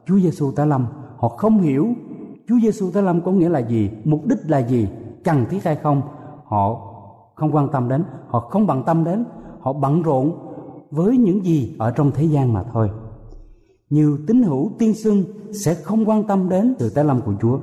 Chúa 0.06 0.18
Giêsu 0.18 0.52
tái 0.52 0.66
lâm 0.66 0.86
họ 1.16 1.28
không 1.28 1.58
hiểu 1.58 1.86
Chúa 2.48 2.58
Giêsu 2.62 2.90
tái 2.90 3.02
lâm 3.02 3.20
có 3.20 3.32
nghĩa 3.32 3.48
là 3.48 3.58
gì, 3.58 3.90
mục 4.04 4.26
đích 4.26 4.38
là 4.48 4.58
gì, 4.58 4.88
cần 5.24 5.44
thiết 5.50 5.64
hay 5.64 5.76
không. 5.76 6.02
Họ 6.44 6.92
không 7.34 7.54
quan 7.54 7.68
tâm 7.72 7.88
đến, 7.88 8.04
họ 8.28 8.40
không 8.40 8.66
bận 8.66 8.82
tâm 8.86 9.04
đến, 9.04 9.24
họ 9.60 9.72
bận 9.72 10.02
rộn 10.02 10.32
với 10.90 11.16
những 11.16 11.44
gì 11.44 11.76
ở 11.78 11.90
trong 11.90 12.10
thế 12.10 12.24
gian 12.24 12.52
mà 12.52 12.64
thôi. 12.72 12.90
Nhiều 13.90 14.18
tín 14.26 14.42
hữu 14.42 14.70
tiên 14.78 14.94
xưng 14.94 15.24
sẽ 15.64 15.74
không 15.74 16.08
quan 16.08 16.24
tâm 16.24 16.48
đến 16.48 16.74
sự 16.78 16.90
tái 16.90 17.04
lâm 17.04 17.20
của 17.20 17.34
Chúa. 17.40 17.58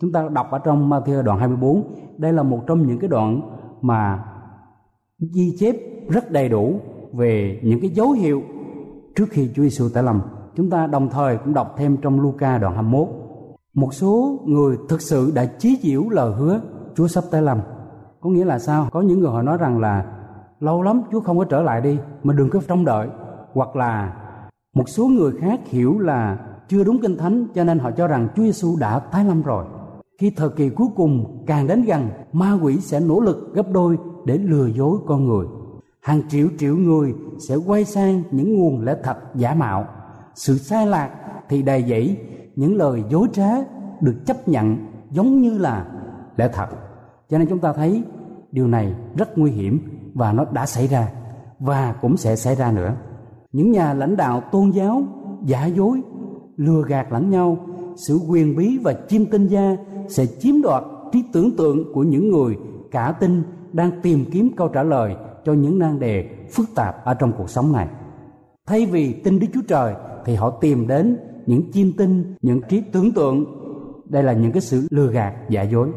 Chúng 0.00 0.12
ta 0.12 0.28
đọc 0.28 0.50
ở 0.50 0.58
trong 0.58 0.90
Matthew 0.90 1.22
đoạn 1.22 1.38
24 1.38 1.82
đây 2.18 2.32
là 2.32 2.42
một 2.42 2.60
trong 2.66 2.86
những 2.86 2.98
cái 2.98 3.08
đoạn 3.08 3.40
mà 3.80 4.24
ghi 5.34 5.56
chép 5.58 5.76
rất 6.08 6.30
đầy 6.30 6.48
đủ 6.48 6.74
về 7.12 7.60
những 7.64 7.80
cái 7.80 7.90
dấu 7.90 8.10
hiệu 8.10 8.42
trước 9.16 9.26
khi 9.30 9.50
Chúa 9.54 9.62
Giêsu 9.62 9.88
tái 9.88 10.02
lâm 10.02 10.20
chúng 10.56 10.70
ta 10.70 10.86
đồng 10.86 11.08
thời 11.08 11.36
cũng 11.36 11.54
đọc 11.54 11.74
thêm 11.76 11.96
trong 11.96 12.20
Luca 12.20 12.58
đoạn 12.58 12.74
21 12.74 13.08
một 13.74 13.94
số 13.94 14.40
người 14.44 14.76
thực 14.88 15.00
sự 15.00 15.32
đã 15.34 15.44
chí 15.44 15.78
diễu 15.82 16.08
lời 16.10 16.32
hứa, 16.34 16.60
Chúa 16.94 17.06
sắp 17.06 17.24
tới 17.30 17.42
lâm 17.42 17.58
có 18.24 18.30
nghĩa 18.30 18.44
là 18.44 18.58
sao? 18.58 18.88
Có 18.92 19.00
những 19.00 19.20
người 19.20 19.30
họ 19.30 19.42
nói 19.42 19.56
rằng 19.56 19.78
là, 19.78 20.04
lâu 20.60 20.82
lắm 20.82 21.02
Chúa 21.12 21.20
không 21.20 21.38
có 21.38 21.44
trở 21.44 21.62
lại 21.62 21.80
đi, 21.80 21.98
mà 22.22 22.34
đừng 22.34 22.50
có 22.50 22.60
trông 22.68 22.84
đợi. 22.84 23.08
Hoặc 23.52 23.76
là 23.76 24.16
một 24.74 24.88
số 24.88 25.06
người 25.06 25.32
khác 25.40 25.60
hiểu 25.64 25.98
là 25.98 26.38
chưa 26.68 26.84
đúng 26.84 26.98
kinh 26.98 27.16
thánh, 27.16 27.46
cho 27.54 27.64
nên 27.64 27.78
họ 27.78 27.90
cho 27.90 28.06
rằng 28.06 28.28
Chúa 28.36 28.42
Giêsu 28.42 28.76
đã 28.80 28.98
tái 28.98 29.24
lâm 29.24 29.42
rồi. 29.42 29.64
Khi 30.20 30.30
thời 30.30 30.48
kỳ 30.48 30.68
cuối 30.68 30.86
cùng 30.96 31.44
càng 31.46 31.66
đến 31.66 31.82
gần, 31.82 32.08
ma 32.32 32.58
quỷ 32.62 32.76
sẽ 32.76 33.00
nỗ 33.00 33.20
lực 33.20 33.54
gấp 33.54 33.66
đôi 33.72 33.98
để 34.24 34.38
lừa 34.38 34.66
dối 34.66 34.98
con 35.06 35.28
người. 35.28 35.46
Hàng 36.02 36.22
triệu 36.28 36.48
triệu 36.58 36.76
người 36.76 37.14
sẽ 37.48 37.56
quay 37.66 37.84
sang 37.84 38.22
những 38.30 38.56
nguồn 38.58 38.84
lẽ 38.84 38.96
thật 39.02 39.16
giả 39.34 39.54
mạo 39.54 39.86
sự 40.34 40.58
sai 40.58 40.86
lạc 40.86 41.10
thì 41.48 41.62
đầy 41.62 41.82
dẫy, 41.82 42.16
những 42.56 42.76
lời 42.76 43.04
dối 43.10 43.28
trá 43.32 43.50
được 44.00 44.14
chấp 44.26 44.48
nhận 44.48 44.76
giống 45.10 45.40
như 45.40 45.58
là 45.58 45.86
lẽ 46.36 46.48
thật. 46.52 46.66
Cho 47.28 47.38
nên 47.38 47.48
chúng 47.48 47.58
ta 47.58 47.72
thấy 47.72 48.02
điều 48.52 48.68
này 48.68 48.94
rất 49.16 49.38
nguy 49.38 49.50
hiểm 49.50 49.80
và 50.14 50.32
nó 50.32 50.44
đã 50.52 50.66
xảy 50.66 50.86
ra 50.86 51.08
và 51.58 51.94
cũng 52.00 52.16
sẽ 52.16 52.36
xảy 52.36 52.54
ra 52.54 52.72
nữa. 52.72 52.94
Những 53.52 53.72
nhà 53.72 53.94
lãnh 53.94 54.16
đạo 54.16 54.42
tôn 54.52 54.70
giáo, 54.70 55.02
giả 55.44 55.66
dối, 55.66 56.02
lừa 56.56 56.82
gạt 56.88 57.12
lẫn 57.12 57.30
nhau, 57.30 57.58
sự 57.96 58.20
quyền 58.28 58.56
bí 58.56 58.78
và 58.78 58.94
chiêm 59.08 59.26
tinh 59.26 59.46
gia 59.46 59.76
sẽ 60.08 60.26
chiếm 60.26 60.62
đoạt 60.62 60.82
trí 61.12 61.24
tưởng 61.32 61.56
tượng 61.56 61.92
của 61.94 62.02
những 62.02 62.30
người 62.30 62.56
cả 62.90 63.14
tin 63.20 63.42
đang 63.72 64.00
tìm 64.02 64.24
kiếm 64.32 64.50
câu 64.56 64.68
trả 64.68 64.82
lời 64.82 65.16
cho 65.44 65.52
những 65.52 65.78
nan 65.78 65.98
đề 65.98 66.28
phức 66.52 66.66
tạp 66.74 67.04
ở 67.04 67.14
trong 67.14 67.32
cuộc 67.38 67.50
sống 67.50 67.72
này. 67.72 67.88
Thay 68.66 68.86
vì 68.86 69.12
tin 69.12 69.38
Đức 69.38 69.46
Chúa 69.54 69.60
Trời 69.68 69.94
thì 70.24 70.34
họ 70.34 70.50
tìm 70.50 70.86
đến 70.86 71.16
những 71.46 71.72
chiêm 71.72 71.92
tinh 71.92 72.34
những 72.42 72.60
trí 72.68 72.82
tưởng 72.92 73.12
tượng 73.12 73.44
đây 74.04 74.22
là 74.22 74.32
những 74.32 74.52
cái 74.52 74.62
sự 74.62 74.86
lừa 74.90 75.10
gạt 75.10 75.34
giả 75.48 75.62
dối 75.62 75.88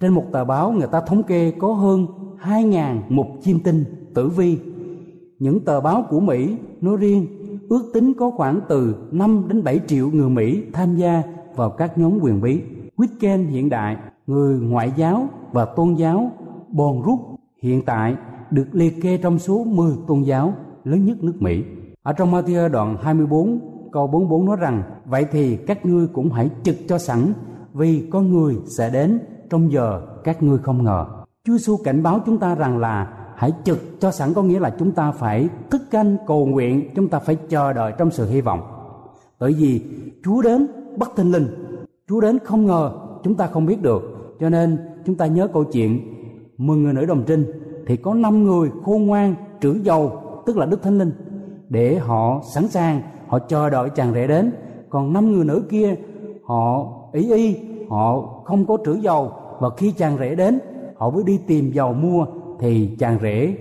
trên 0.00 0.12
một 0.12 0.24
tờ 0.32 0.44
báo 0.44 0.72
người 0.72 0.88
ta 0.92 1.00
thống 1.00 1.22
kê 1.22 1.50
có 1.50 1.72
hơn 1.72 2.06
2.000 2.42 3.00
mục 3.08 3.26
chiêm 3.42 3.58
tinh 3.58 3.84
tử 4.14 4.28
vi 4.28 4.58
những 5.38 5.60
tờ 5.60 5.80
báo 5.80 6.04
của 6.10 6.20
Mỹ 6.20 6.56
nói 6.80 6.96
riêng 6.96 7.26
ước 7.68 7.90
tính 7.94 8.14
có 8.14 8.30
khoảng 8.30 8.60
từ 8.68 8.94
5 9.10 9.44
đến 9.48 9.64
7 9.64 9.80
triệu 9.86 10.10
người 10.10 10.28
Mỹ 10.28 10.62
tham 10.72 10.96
gia 10.96 11.22
vào 11.56 11.70
các 11.70 11.98
nhóm 11.98 12.18
quyền 12.22 12.40
bí. 12.40 12.60
Weekend 12.96 13.48
hiện 13.48 13.68
đại, 13.68 13.96
người 14.26 14.60
ngoại 14.60 14.92
giáo 14.96 15.28
và 15.52 15.64
tôn 15.64 15.94
giáo 15.94 16.30
bòn 16.68 17.02
rút 17.02 17.20
hiện 17.62 17.82
tại 17.86 18.16
được 18.50 18.66
liệt 18.72 19.02
kê 19.02 19.16
trong 19.16 19.38
số 19.38 19.64
10 19.64 19.92
tôn 20.06 20.22
giáo 20.22 20.54
lớn 20.84 21.04
nhất 21.04 21.24
nước 21.24 21.34
Mỹ. 21.38 21.62
Ở 22.04 22.12
trong 22.12 22.32
Matthew 22.32 22.68
đoạn 22.68 22.96
24 23.02 23.60
câu 23.92 24.06
44 24.06 24.46
nói 24.46 24.56
rằng 24.56 24.82
Vậy 25.04 25.26
thì 25.32 25.56
các 25.56 25.86
ngươi 25.86 26.06
cũng 26.06 26.30
hãy 26.30 26.50
trực 26.62 26.76
cho 26.88 26.98
sẵn 26.98 27.32
vì 27.72 28.08
có 28.12 28.20
người 28.20 28.56
sẽ 28.78 28.90
đến 28.90 29.18
trong 29.50 29.72
giờ 29.72 30.02
các 30.24 30.42
ngươi 30.42 30.58
không 30.58 30.84
ngờ. 30.84 31.06
Chúa 31.44 31.52
Giêsu 31.52 31.76
cảnh 31.84 32.02
báo 32.02 32.20
chúng 32.26 32.38
ta 32.38 32.54
rằng 32.54 32.78
là 32.78 33.12
hãy 33.36 33.52
trực 33.64 33.78
cho 34.00 34.10
sẵn 34.10 34.34
có 34.34 34.42
nghĩa 34.42 34.60
là 34.60 34.74
chúng 34.78 34.92
ta 34.92 35.12
phải 35.12 35.48
thức 35.70 35.82
canh 35.90 36.16
cầu 36.26 36.46
nguyện, 36.46 36.90
chúng 36.94 37.08
ta 37.08 37.18
phải 37.18 37.36
chờ 37.48 37.72
đợi 37.72 37.92
trong 37.98 38.10
sự 38.10 38.26
hy 38.26 38.40
vọng. 38.40 38.60
Bởi 39.38 39.52
vì 39.52 39.82
Chúa 40.24 40.42
đến 40.42 40.66
bất 40.96 41.16
thình 41.16 41.32
lình, 41.32 41.48
Chúa 42.08 42.20
đến 42.20 42.38
không 42.44 42.66
ngờ, 42.66 42.92
chúng 43.22 43.34
ta 43.34 43.46
không 43.46 43.66
biết 43.66 43.82
được. 43.82 44.02
Cho 44.40 44.48
nên 44.48 44.78
chúng 45.06 45.14
ta 45.14 45.26
nhớ 45.26 45.48
câu 45.52 45.64
chuyện 45.64 46.00
mười 46.58 46.76
người 46.76 46.92
nữ 46.92 47.04
đồng 47.04 47.24
trinh 47.26 47.44
thì 47.86 47.96
có 47.96 48.14
năm 48.14 48.44
người 48.44 48.70
khôn 48.84 49.06
ngoan 49.06 49.34
trữ 49.60 49.72
dầu 49.82 50.12
tức 50.46 50.56
là 50.56 50.66
đức 50.66 50.82
thánh 50.82 50.98
linh 50.98 51.12
để 51.74 51.98
họ 51.98 52.40
sẵn 52.54 52.68
sàng, 52.68 53.00
họ 53.26 53.38
chờ 53.38 53.70
đợi 53.70 53.90
chàng 53.90 54.12
rể 54.14 54.26
đến. 54.26 54.52
Còn 54.90 55.12
năm 55.12 55.32
người 55.32 55.44
nữ 55.44 55.66
kia, 55.70 55.94
họ 56.44 56.86
ý 57.12 57.32
y, 57.32 57.56
họ 57.88 58.20
không 58.44 58.66
có 58.66 58.78
trữ 58.84 58.92
dầu, 58.94 59.32
và 59.60 59.68
khi 59.76 59.92
chàng 59.92 60.18
rể 60.18 60.34
đến, 60.34 60.58
họ 60.96 61.10
mới 61.10 61.24
đi 61.24 61.40
tìm 61.46 61.70
dầu 61.72 61.92
mua, 61.92 62.26
thì 62.60 62.96
chàng 62.98 63.18
rể 63.22 63.56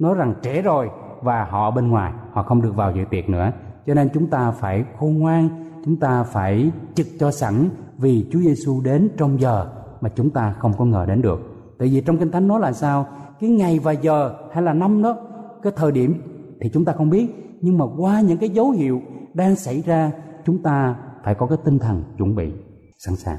nói 0.00 0.14
rằng 0.14 0.34
trễ 0.42 0.62
rồi, 0.62 0.90
và 1.22 1.44
họ 1.44 1.70
bên 1.70 1.88
ngoài, 1.88 2.12
họ 2.32 2.42
không 2.42 2.62
được 2.62 2.76
vào 2.76 2.92
dự 2.96 3.04
tiệc 3.10 3.28
nữa. 3.28 3.52
Cho 3.86 3.94
nên 3.94 4.08
chúng 4.14 4.26
ta 4.26 4.50
phải 4.50 4.84
khôn 4.98 5.18
ngoan, 5.18 5.48
chúng 5.84 5.96
ta 5.96 6.22
phải 6.22 6.70
trực 6.94 7.06
cho 7.18 7.30
sẵn 7.30 7.68
vì 7.98 8.26
Chúa 8.32 8.38
Giêsu 8.38 8.80
đến 8.80 9.08
trong 9.16 9.40
giờ 9.40 9.66
mà 10.00 10.08
chúng 10.14 10.30
ta 10.30 10.54
không 10.58 10.72
có 10.78 10.84
ngờ 10.84 11.04
đến 11.08 11.22
được. 11.22 11.40
Tại 11.78 11.88
vì 11.88 12.00
trong 12.00 12.18
kinh 12.18 12.30
thánh 12.30 12.48
nói 12.48 12.60
là 12.60 12.72
sao? 12.72 13.06
Cái 13.40 13.50
ngày 13.50 13.78
và 13.78 13.92
giờ 13.92 14.34
hay 14.52 14.62
là 14.62 14.72
năm 14.72 15.02
đó, 15.02 15.16
cái 15.62 15.72
thời 15.76 15.92
điểm 15.92 16.22
thì 16.60 16.70
chúng 16.72 16.84
ta 16.84 16.92
không 16.92 17.10
biết 17.10 17.43
nhưng 17.60 17.78
mà 17.78 17.84
qua 17.96 18.20
những 18.20 18.38
cái 18.38 18.48
dấu 18.48 18.70
hiệu 18.70 19.00
đang 19.34 19.56
xảy 19.56 19.80
ra, 19.80 20.12
chúng 20.46 20.62
ta 20.62 20.96
phải 21.24 21.34
có 21.34 21.46
cái 21.46 21.58
tinh 21.64 21.78
thần 21.78 22.02
chuẩn 22.18 22.34
bị, 22.34 22.52
sẵn 22.98 23.16
sàng. 23.16 23.38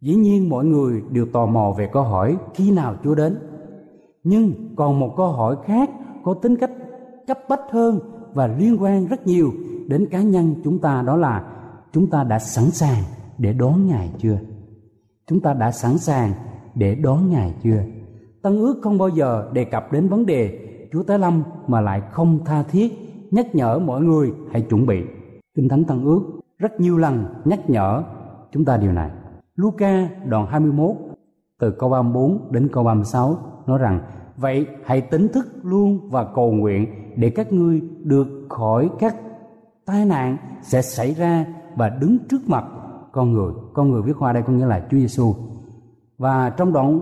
Dĩ 0.00 0.14
nhiên 0.14 0.48
mọi 0.48 0.64
người 0.64 1.02
đều 1.10 1.26
tò 1.32 1.46
mò 1.46 1.74
về 1.78 1.88
câu 1.92 2.02
hỏi, 2.02 2.36
khi 2.54 2.70
nào 2.70 2.96
chúa 3.04 3.14
đến? 3.14 3.38
Nhưng 4.24 4.74
còn 4.76 5.00
một 5.00 5.14
câu 5.16 5.32
hỏi 5.32 5.56
khác 5.64 5.90
có 6.24 6.34
tính 6.34 6.56
cách 6.56 6.70
cấp 7.26 7.38
bách 7.48 7.70
hơn 7.70 8.00
và 8.34 8.46
liên 8.46 8.82
quan 8.82 9.06
rất 9.06 9.26
nhiều 9.26 9.52
đến 9.88 10.06
cá 10.10 10.22
nhân 10.22 10.54
chúng 10.64 10.78
ta, 10.78 11.02
đó 11.02 11.16
là 11.16 11.44
chúng 11.92 12.10
ta 12.10 12.24
đã 12.24 12.38
sẵn 12.38 12.70
sàng 12.70 13.02
để 13.38 13.52
đón 13.52 13.86
ngài 13.86 14.10
chưa? 14.18 14.38
Chúng 15.26 15.40
ta 15.40 15.54
đã 15.54 15.70
sẵn 15.72 15.98
sàng 15.98 16.32
để 16.74 16.94
đón 16.94 17.30
ngài 17.30 17.54
chưa? 17.62 17.82
Tân 18.42 18.56
ước 18.56 18.80
không 18.82 18.98
bao 18.98 19.08
giờ 19.08 19.50
đề 19.52 19.64
cập 19.64 19.92
đến 19.92 20.08
vấn 20.08 20.26
đề 20.26 20.58
chúa 20.92 21.02
tái 21.02 21.18
lâm 21.18 21.42
mà 21.66 21.80
lại 21.80 22.02
không 22.10 22.44
tha 22.44 22.62
thiết 22.62 23.07
nhắc 23.30 23.54
nhở 23.54 23.78
mọi 23.78 24.00
người 24.00 24.32
hãy 24.52 24.62
chuẩn 24.62 24.86
bị 24.86 25.02
kinh 25.54 25.68
thánh 25.68 25.84
tân 25.84 26.04
ước, 26.04 26.22
rất 26.58 26.80
nhiều 26.80 26.98
lần 26.98 27.24
nhắc 27.44 27.70
nhở 27.70 28.02
chúng 28.52 28.64
ta 28.64 28.76
điều 28.76 28.92
này 28.92 29.10
Luca 29.56 30.08
đoạn 30.26 30.46
21 30.46 30.90
từ 31.60 31.70
câu 31.70 31.90
34 31.90 32.52
đến 32.52 32.68
câu 32.72 32.84
36 32.84 33.38
nói 33.66 33.78
rằng, 33.78 34.00
Vậy 34.36 34.66
hãy 34.84 35.00
tỉnh 35.00 35.28
thức 35.28 35.46
luôn 35.62 36.10
và 36.10 36.24
cầu 36.34 36.52
nguyện 36.52 36.86
để 37.16 37.30
các 37.30 37.52
ngươi 37.52 37.82
được 38.02 38.26
khỏi 38.48 38.90
các 38.98 39.16
tai 39.86 40.04
nạn 40.04 40.36
sẽ 40.62 40.82
xảy 40.82 41.14
ra 41.14 41.46
và 41.76 41.88
đứng 41.88 42.18
trước 42.30 42.38
mặt 42.46 42.64
con 43.12 43.32
người. 43.32 43.52
Con 43.74 43.90
người 43.90 44.02
viết 44.02 44.16
hoa 44.16 44.32
đây 44.32 44.42
có 44.42 44.52
nghĩa 44.52 44.66
là 44.66 44.86
Chúa 44.90 44.98
Giêsu. 44.98 45.34
Và 46.18 46.50
trong 46.50 46.72
đoạn 46.72 47.00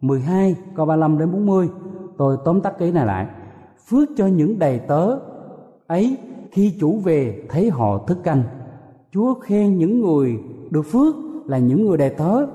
12 0.00 0.56
câu 0.74 0.86
35 0.86 1.18
đến 1.18 1.32
40 1.32 1.68
tôi 2.18 2.36
tóm 2.44 2.60
tắt 2.60 2.74
cái 2.78 2.92
này 2.92 3.06
lại 3.06 3.26
phước 3.90 4.08
cho 4.16 4.26
những 4.26 4.58
đầy 4.58 4.78
tớ 4.78 5.18
ấy, 5.88 6.16
khi 6.52 6.74
chủ 6.80 6.98
về, 6.98 7.42
thấy 7.48 7.70
họ 7.70 7.98
thức 7.98 8.18
canh. 8.24 8.42
Chúa 9.12 9.34
khen 9.34 9.78
những 9.78 10.00
người 10.00 10.38
được 10.70 10.82
phước 10.82 11.14
là 11.46 11.58
những 11.58 11.86
người 11.86 11.96
đầy 11.96 12.10
tớ 12.10 12.46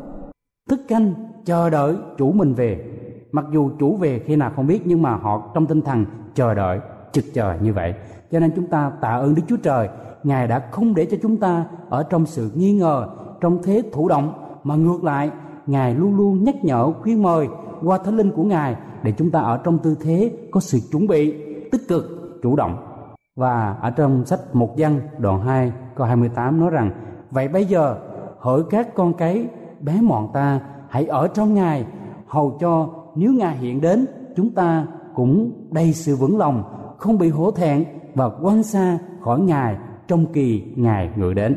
thức 0.70 0.80
canh, 0.88 1.14
chờ 1.46 1.70
đợi 1.70 1.96
chủ 2.18 2.32
mình 2.32 2.54
về. 2.54 2.86
Mặc 3.32 3.46
dù 3.54 3.70
chủ 3.80 3.96
về 3.98 4.20
khi 4.20 4.36
nào 4.36 4.52
không 4.56 4.68
biết, 4.68 4.82
nhưng 4.86 5.02
mà 5.02 5.16
họ 5.16 5.52
trong 5.54 5.66
tinh 5.66 5.82
thần 5.82 6.06
chờ 6.36 6.54
đợi, 6.54 6.80
trực 7.12 7.26
chờ 7.34 7.54
như 7.62 7.74
vậy. 7.74 7.94
Cho 8.32 8.40
nên 8.40 8.52
chúng 8.56 8.68
ta 8.68 8.92
tạ 9.02 9.10
ơn 9.10 9.36
đức 9.36 9.42
chúa 9.48 9.58
trời. 9.58 9.90
Ngài 10.24 10.48
đã 10.48 10.60
không 10.72 10.96
để 10.96 11.06
cho 11.06 11.18
chúng 11.22 11.38
ta 11.38 11.66
ở 11.90 12.04
trong 12.04 12.26
sự 12.26 12.52
nghi 12.56 12.74
ngờ, 12.74 13.08
trong 13.42 13.64
thế 13.64 13.82
thụ 13.94 14.08
động, 14.08 14.34
mà 14.64 14.76
ngược 14.76 15.04
lại, 15.04 15.32
ngài 15.68 15.96
luôn 15.96 16.18
luôn 16.18 16.44
nhắc 16.44 16.66
nhở, 16.66 16.92
khuyên 16.92 17.24
mời 17.24 17.48
qua 17.84 17.98
thánh 17.98 18.18
linh 18.18 18.32
của 18.32 18.44
ngài 18.44 18.76
để 19.04 19.12
chúng 19.18 19.32
ta 19.32 19.40
ở 19.40 19.58
trong 19.64 19.78
tư 19.78 19.96
thế 20.02 20.32
có 20.52 20.60
sự 20.60 20.80
chuẩn 20.92 21.08
bị, 21.08 21.34
tích 21.72 21.82
cực, 21.88 22.40
chủ 22.44 22.56
động 22.56 22.93
và 23.36 23.78
ở 23.82 23.90
trong 23.90 24.26
sách 24.26 24.40
một 24.54 24.74
văn, 24.78 25.00
đoạn 25.18 25.42
2 25.42 25.72
câu 25.96 26.08
28 26.08 26.60
nói 26.60 26.70
rằng, 26.70 26.92
vậy 27.32 27.48
bây 27.48 27.66
giờ, 27.66 27.98
hỡi 28.40 28.62
các 28.70 28.96
con 28.96 29.14
cái, 29.14 29.48
bé 29.82 30.02
mọn 30.02 30.30
ta, 30.34 30.60
hãy 30.90 31.06
ở 31.06 31.28
trong 31.28 31.54
ngài. 31.54 31.86
Hầu 32.28 32.58
cho 32.62 32.90
nếu 33.16 33.34
ngài 33.34 33.58
hiện 33.58 33.82
đến, 33.82 34.06
chúng 34.36 34.50
ta 34.50 34.88
cũng 35.16 35.52
đầy 35.72 35.94
sự 35.94 36.16
vững 36.16 36.38
lòng, 36.38 36.64
không 36.98 37.18
bị 37.18 37.30
hổ 37.30 37.52
thẹn 37.52 37.84
và 38.16 38.30
quan 38.42 38.64
xa 38.64 39.00
khỏi 39.22 39.40
ngài 39.40 39.78
trong 40.08 40.26
kỳ 40.34 40.64
ngài 40.76 41.10
ngự 41.16 41.34
đến. 41.34 41.56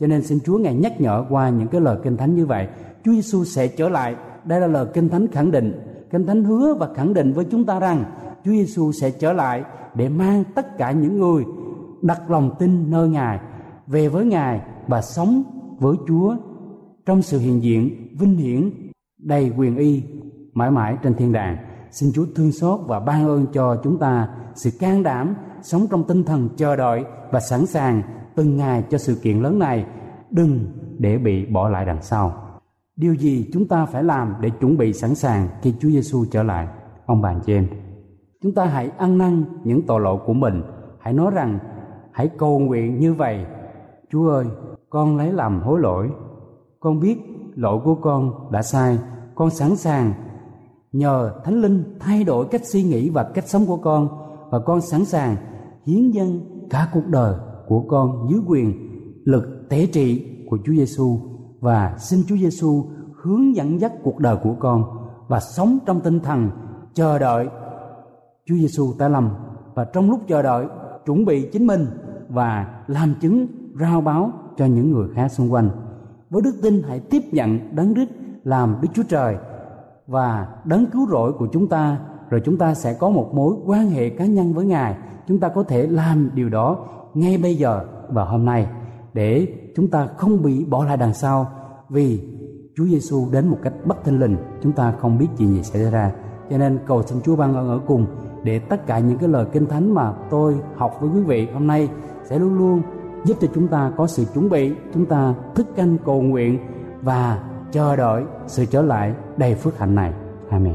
Cho 0.00 0.06
nên 0.06 0.22
xin 0.22 0.38
Chúa 0.44 0.58
ngài 0.58 0.74
nhắc 0.74 1.00
nhở 1.00 1.24
qua 1.30 1.48
những 1.48 1.68
cái 1.68 1.80
lời 1.80 1.98
kinh 2.02 2.16
thánh 2.16 2.34
như 2.34 2.46
vậy. 2.46 2.68
Chúa 3.04 3.12
Giêsu 3.12 3.44
sẽ 3.44 3.68
trở 3.68 3.88
lại. 3.88 4.14
Đây 4.44 4.60
là 4.60 4.66
lời 4.66 4.86
kinh 4.94 5.08
thánh 5.08 5.26
khẳng 5.26 5.50
định. 5.50 5.80
Kinh 6.10 6.26
thánh 6.26 6.44
hứa 6.44 6.74
và 6.74 6.88
khẳng 6.94 7.14
định 7.14 7.32
với 7.32 7.44
chúng 7.50 7.64
ta 7.64 7.80
rằng 7.80 8.04
Chúa 8.46 8.52
Giêsu 8.52 8.92
sẽ 8.92 9.10
trở 9.10 9.32
lại 9.32 9.64
để 9.94 10.08
mang 10.08 10.44
tất 10.54 10.78
cả 10.78 10.90
những 10.90 11.18
người 11.18 11.44
đặt 12.02 12.30
lòng 12.30 12.50
tin 12.58 12.90
nơi 12.90 13.08
Ngài, 13.08 13.40
về 13.86 14.08
với 14.08 14.24
Ngài 14.24 14.60
và 14.86 15.02
sống 15.02 15.42
với 15.78 15.96
Chúa 16.08 16.36
trong 17.06 17.22
sự 17.22 17.38
hiện 17.38 17.62
diện 17.62 18.08
vinh 18.18 18.36
hiển, 18.36 18.70
đầy 19.18 19.52
quyền 19.56 19.76
y, 19.76 20.02
mãi 20.52 20.70
mãi 20.70 20.96
trên 21.02 21.14
thiên 21.14 21.32
đàng. 21.32 21.56
Xin 21.90 22.10
Chúa 22.14 22.26
thương 22.34 22.52
xót 22.52 22.80
và 22.86 23.00
ban 23.00 23.28
ơn 23.28 23.46
cho 23.52 23.80
chúng 23.84 23.98
ta 23.98 24.28
sự 24.54 24.70
can 24.78 25.02
đảm 25.02 25.34
sống 25.62 25.86
trong 25.90 26.04
tinh 26.04 26.24
thần 26.24 26.48
chờ 26.56 26.76
đợi 26.76 27.04
và 27.30 27.40
sẵn 27.40 27.66
sàng 27.66 28.02
từng 28.34 28.56
ngày 28.56 28.84
cho 28.90 28.98
sự 28.98 29.14
kiện 29.14 29.42
lớn 29.42 29.58
này 29.58 29.86
đừng 30.30 30.66
để 30.98 31.18
bị 31.18 31.46
bỏ 31.46 31.68
lại 31.68 31.86
đằng 31.86 32.02
sau 32.02 32.46
điều 32.96 33.14
gì 33.14 33.50
chúng 33.52 33.68
ta 33.68 33.86
phải 33.86 34.04
làm 34.04 34.34
để 34.40 34.50
chuẩn 34.50 34.76
bị 34.76 34.92
sẵn 34.92 35.14
sàng 35.14 35.48
khi 35.62 35.74
Chúa 35.80 35.88
Giêsu 35.88 36.24
trở 36.30 36.42
lại 36.42 36.68
ông 37.06 37.22
bàn 37.22 37.40
trên. 37.46 37.68
em 37.68 37.85
chúng 38.42 38.54
ta 38.54 38.64
hãy 38.64 38.90
ăn 38.98 39.18
năn 39.18 39.44
những 39.64 39.86
tội 39.86 40.00
lỗi 40.00 40.18
của 40.26 40.32
mình. 40.32 40.62
Hãy 40.98 41.12
nói 41.12 41.30
rằng, 41.30 41.58
hãy 42.12 42.30
cầu 42.38 42.58
nguyện 42.58 42.98
như 42.98 43.14
vậy. 43.14 43.46
Chúa 44.10 44.28
ơi, 44.28 44.46
con 44.90 45.16
lấy 45.16 45.32
làm 45.32 45.60
hối 45.60 45.80
lỗi. 45.80 46.10
Con 46.80 47.00
biết 47.00 47.18
lỗi 47.54 47.80
của 47.84 47.94
con 47.94 48.52
đã 48.52 48.62
sai. 48.62 48.98
Con 49.34 49.50
sẵn 49.50 49.76
sàng 49.76 50.12
nhờ 50.92 51.40
thánh 51.44 51.60
linh 51.60 51.96
thay 52.00 52.24
đổi 52.24 52.46
cách 52.50 52.64
suy 52.64 52.82
nghĩ 52.82 53.10
và 53.10 53.22
cách 53.34 53.48
sống 53.48 53.66
của 53.66 53.76
con. 53.76 54.08
Và 54.50 54.58
con 54.58 54.80
sẵn 54.80 55.04
sàng 55.04 55.36
hiến 55.86 56.10
dâng 56.10 56.40
cả 56.70 56.88
cuộc 56.92 57.06
đời 57.06 57.34
của 57.68 57.84
con 57.88 58.26
dưới 58.30 58.40
quyền 58.46 58.72
lực 59.24 59.66
tế 59.70 59.86
trị 59.86 60.26
của 60.50 60.58
Chúa 60.64 60.72
Giêsu 60.72 61.18
và 61.60 61.94
xin 61.98 62.20
Chúa 62.28 62.36
Giêsu 62.36 62.84
hướng 63.14 63.56
dẫn 63.56 63.80
dắt 63.80 63.92
cuộc 64.02 64.18
đời 64.18 64.36
của 64.42 64.54
con 64.60 64.84
và 65.28 65.40
sống 65.40 65.78
trong 65.86 66.00
tinh 66.00 66.20
thần 66.20 66.50
chờ 66.94 67.18
đợi 67.18 67.48
Chúa 68.48 68.54
Giêsu 68.54 68.94
đã 68.98 69.08
lầm 69.08 69.30
và 69.74 69.84
trong 69.84 70.10
lúc 70.10 70.20
chờ 70.28 70.42
đợi, 70.42 70.66
chuẩn 71.06 71.24
bị 71.24 71.48
chính 71.52 71.66
mình 71.66 71.86
và 72.28 72.66
làm 72.86 73.14
chứng, 73.20 73.46
rao 73.80 74.00
báo 74.00 74.32
cho 74.56 74.66
những 74.66 74.90
người 74.90 75.08
khác 75.14 75.28
xung 75.28 75.52
quanh. 75.52 75.70
Với 76.30 76.42
đức 76.42 76.54
tin, 76.62 76.82
hãy 76.88 77.00
tiếp 77.00 77.22
nhận 77.32 77.76
đấng 77.76 77.94
Rít 77.94 78.08
làm 78.44 78.76
Đức 78.82 78.88
Chúa 78.94 79.02
Trời 79.08 79.36
và 80.06 80.48
đấng 80.64 80.86
cứu 80.86 81.06
rỗi 81.10 81.32
của 81.32 81.48
chúng 81.52 81.68
ta. 81.68 81.98
Rồi 82.30 82.40
chúng 82.44 82.58
ta 82.58 82.74
sẽ 82.74 82.94
có 82.94 83.10
một 83.10 83.30
mối 83.34 83.54
quan 83.66 83.90
hệ 83.90 84.10
cá 84.10 84.26
nhân 84.26 84.52
với 84.52 84.66
Ngài. 84.66 84.96
Chúng 85.28 85.40
ta 85.40 85.48
có 85.48 85.62
thể 85.62 85.86
làm 85.86 86.30
điều 86.34 86.48
đó 86.48 86.78
ngay 87.14 87.38
bây 87.38 87.54
giờ 87.54 87.84
và 88.08 88.24
hôm 88.24 88.44
nay, 88.44 88.66
để 89.14 89.48
chúng 89.76 89.90
ta 89.90 90.06
không 90.16 90.42
bị 90.42 90.64
bỏ 90.64 90.84
lại 90.84 90.96
đằng 90.96 91.14
sau. 91.14 91.46
Vì 91.88 92.20
Chúa 92.76 92.84
Giêsu 92.84 93.28
đến 93.32 93.48
một 93.48 93.58
cách 93.62 93.74
bất 93.84 94.04
thình 94.04 94.20
lình, 94.20 94.36
chúng 94.62 94.72
ta 94.72 94.94
không 95.00 95.18
biết 95.18 95.28
chuyện 95.38 95.54
gì 95.54 95.62
xảy 95.62 95.90
ra. 95.90 96.12
Cho 96.50 96.58
nên 96.58 96.78
cầu 96.86 97.02
xin 97.02 97.20
Chúa 97.20 97.36
ban 97.36 97.54
ơn 97.54 97.68
ở 97.68 97.80
cùng 97.86 98.06
để 98.46 98.58
tất 98.58 98.86
cả 98.86 98.98
những 98.98 99.18
cái 99.18 99.28
lời 99.28 99.46
kinh 99.52 99.66
thánh 99.66 99.94
mà 99.94 100.12
tôi 100.30 100.56
học 100.76 100.96
với 101.00 101.10
quý 101.14 101.20
vị 101.22 101.48
hôm 101.54 101.66
nay 101.66 101.88
sẽ 102.24 102.38
luôn 102.38 102.58
luôn 102.58 102.82
giúp 103.24 103.36
cho 103.40 103.48
chúng 103.54 103.68
ta 103.68 103.92
có 103.96 104.06
sự 104.06 104.24
chuẩn 104.34 104.50
bị, 104.50 104.72
chúng 104.94 105.06
ta 105.06 105.34
thức 105.54 105.66
canh 105.76 105.96
cầu 106.04 106.22
nguyện 106.22 106.58
và 107.02 107.42
chờ 107.72 107.96
đợi 107.96 108.24
sự 108.46 108.64
trở 108.64 108.82
lại 108.82 109.14
đầy 109.36 109.54
phước 109.54 109.78
hạnh 109.78 109.94
này 109.94 110.12
amen 110.50 110.74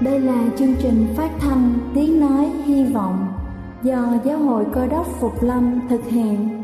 Đây 0.00 0.20
là 0.20 0.44
chương 0.58 0.74
trình 0.78 1.06
phát 1.16 1.30
thanh 1.40 1.72
Tiếng 1.94 2.20
Nói 2.20 2.44
Hy 2.64 2.84
Vọng 2.84 3.26
do 3.82 4.14
Giáo 4.24 4.38
hội 4.38 4.64
Cơ 4.72 4.86
đốc 4.86 5.06
Phục 5.20 5.42
Lâm 5.42 5.80
thực 5.88 6.04
hiện. 6.04 6.63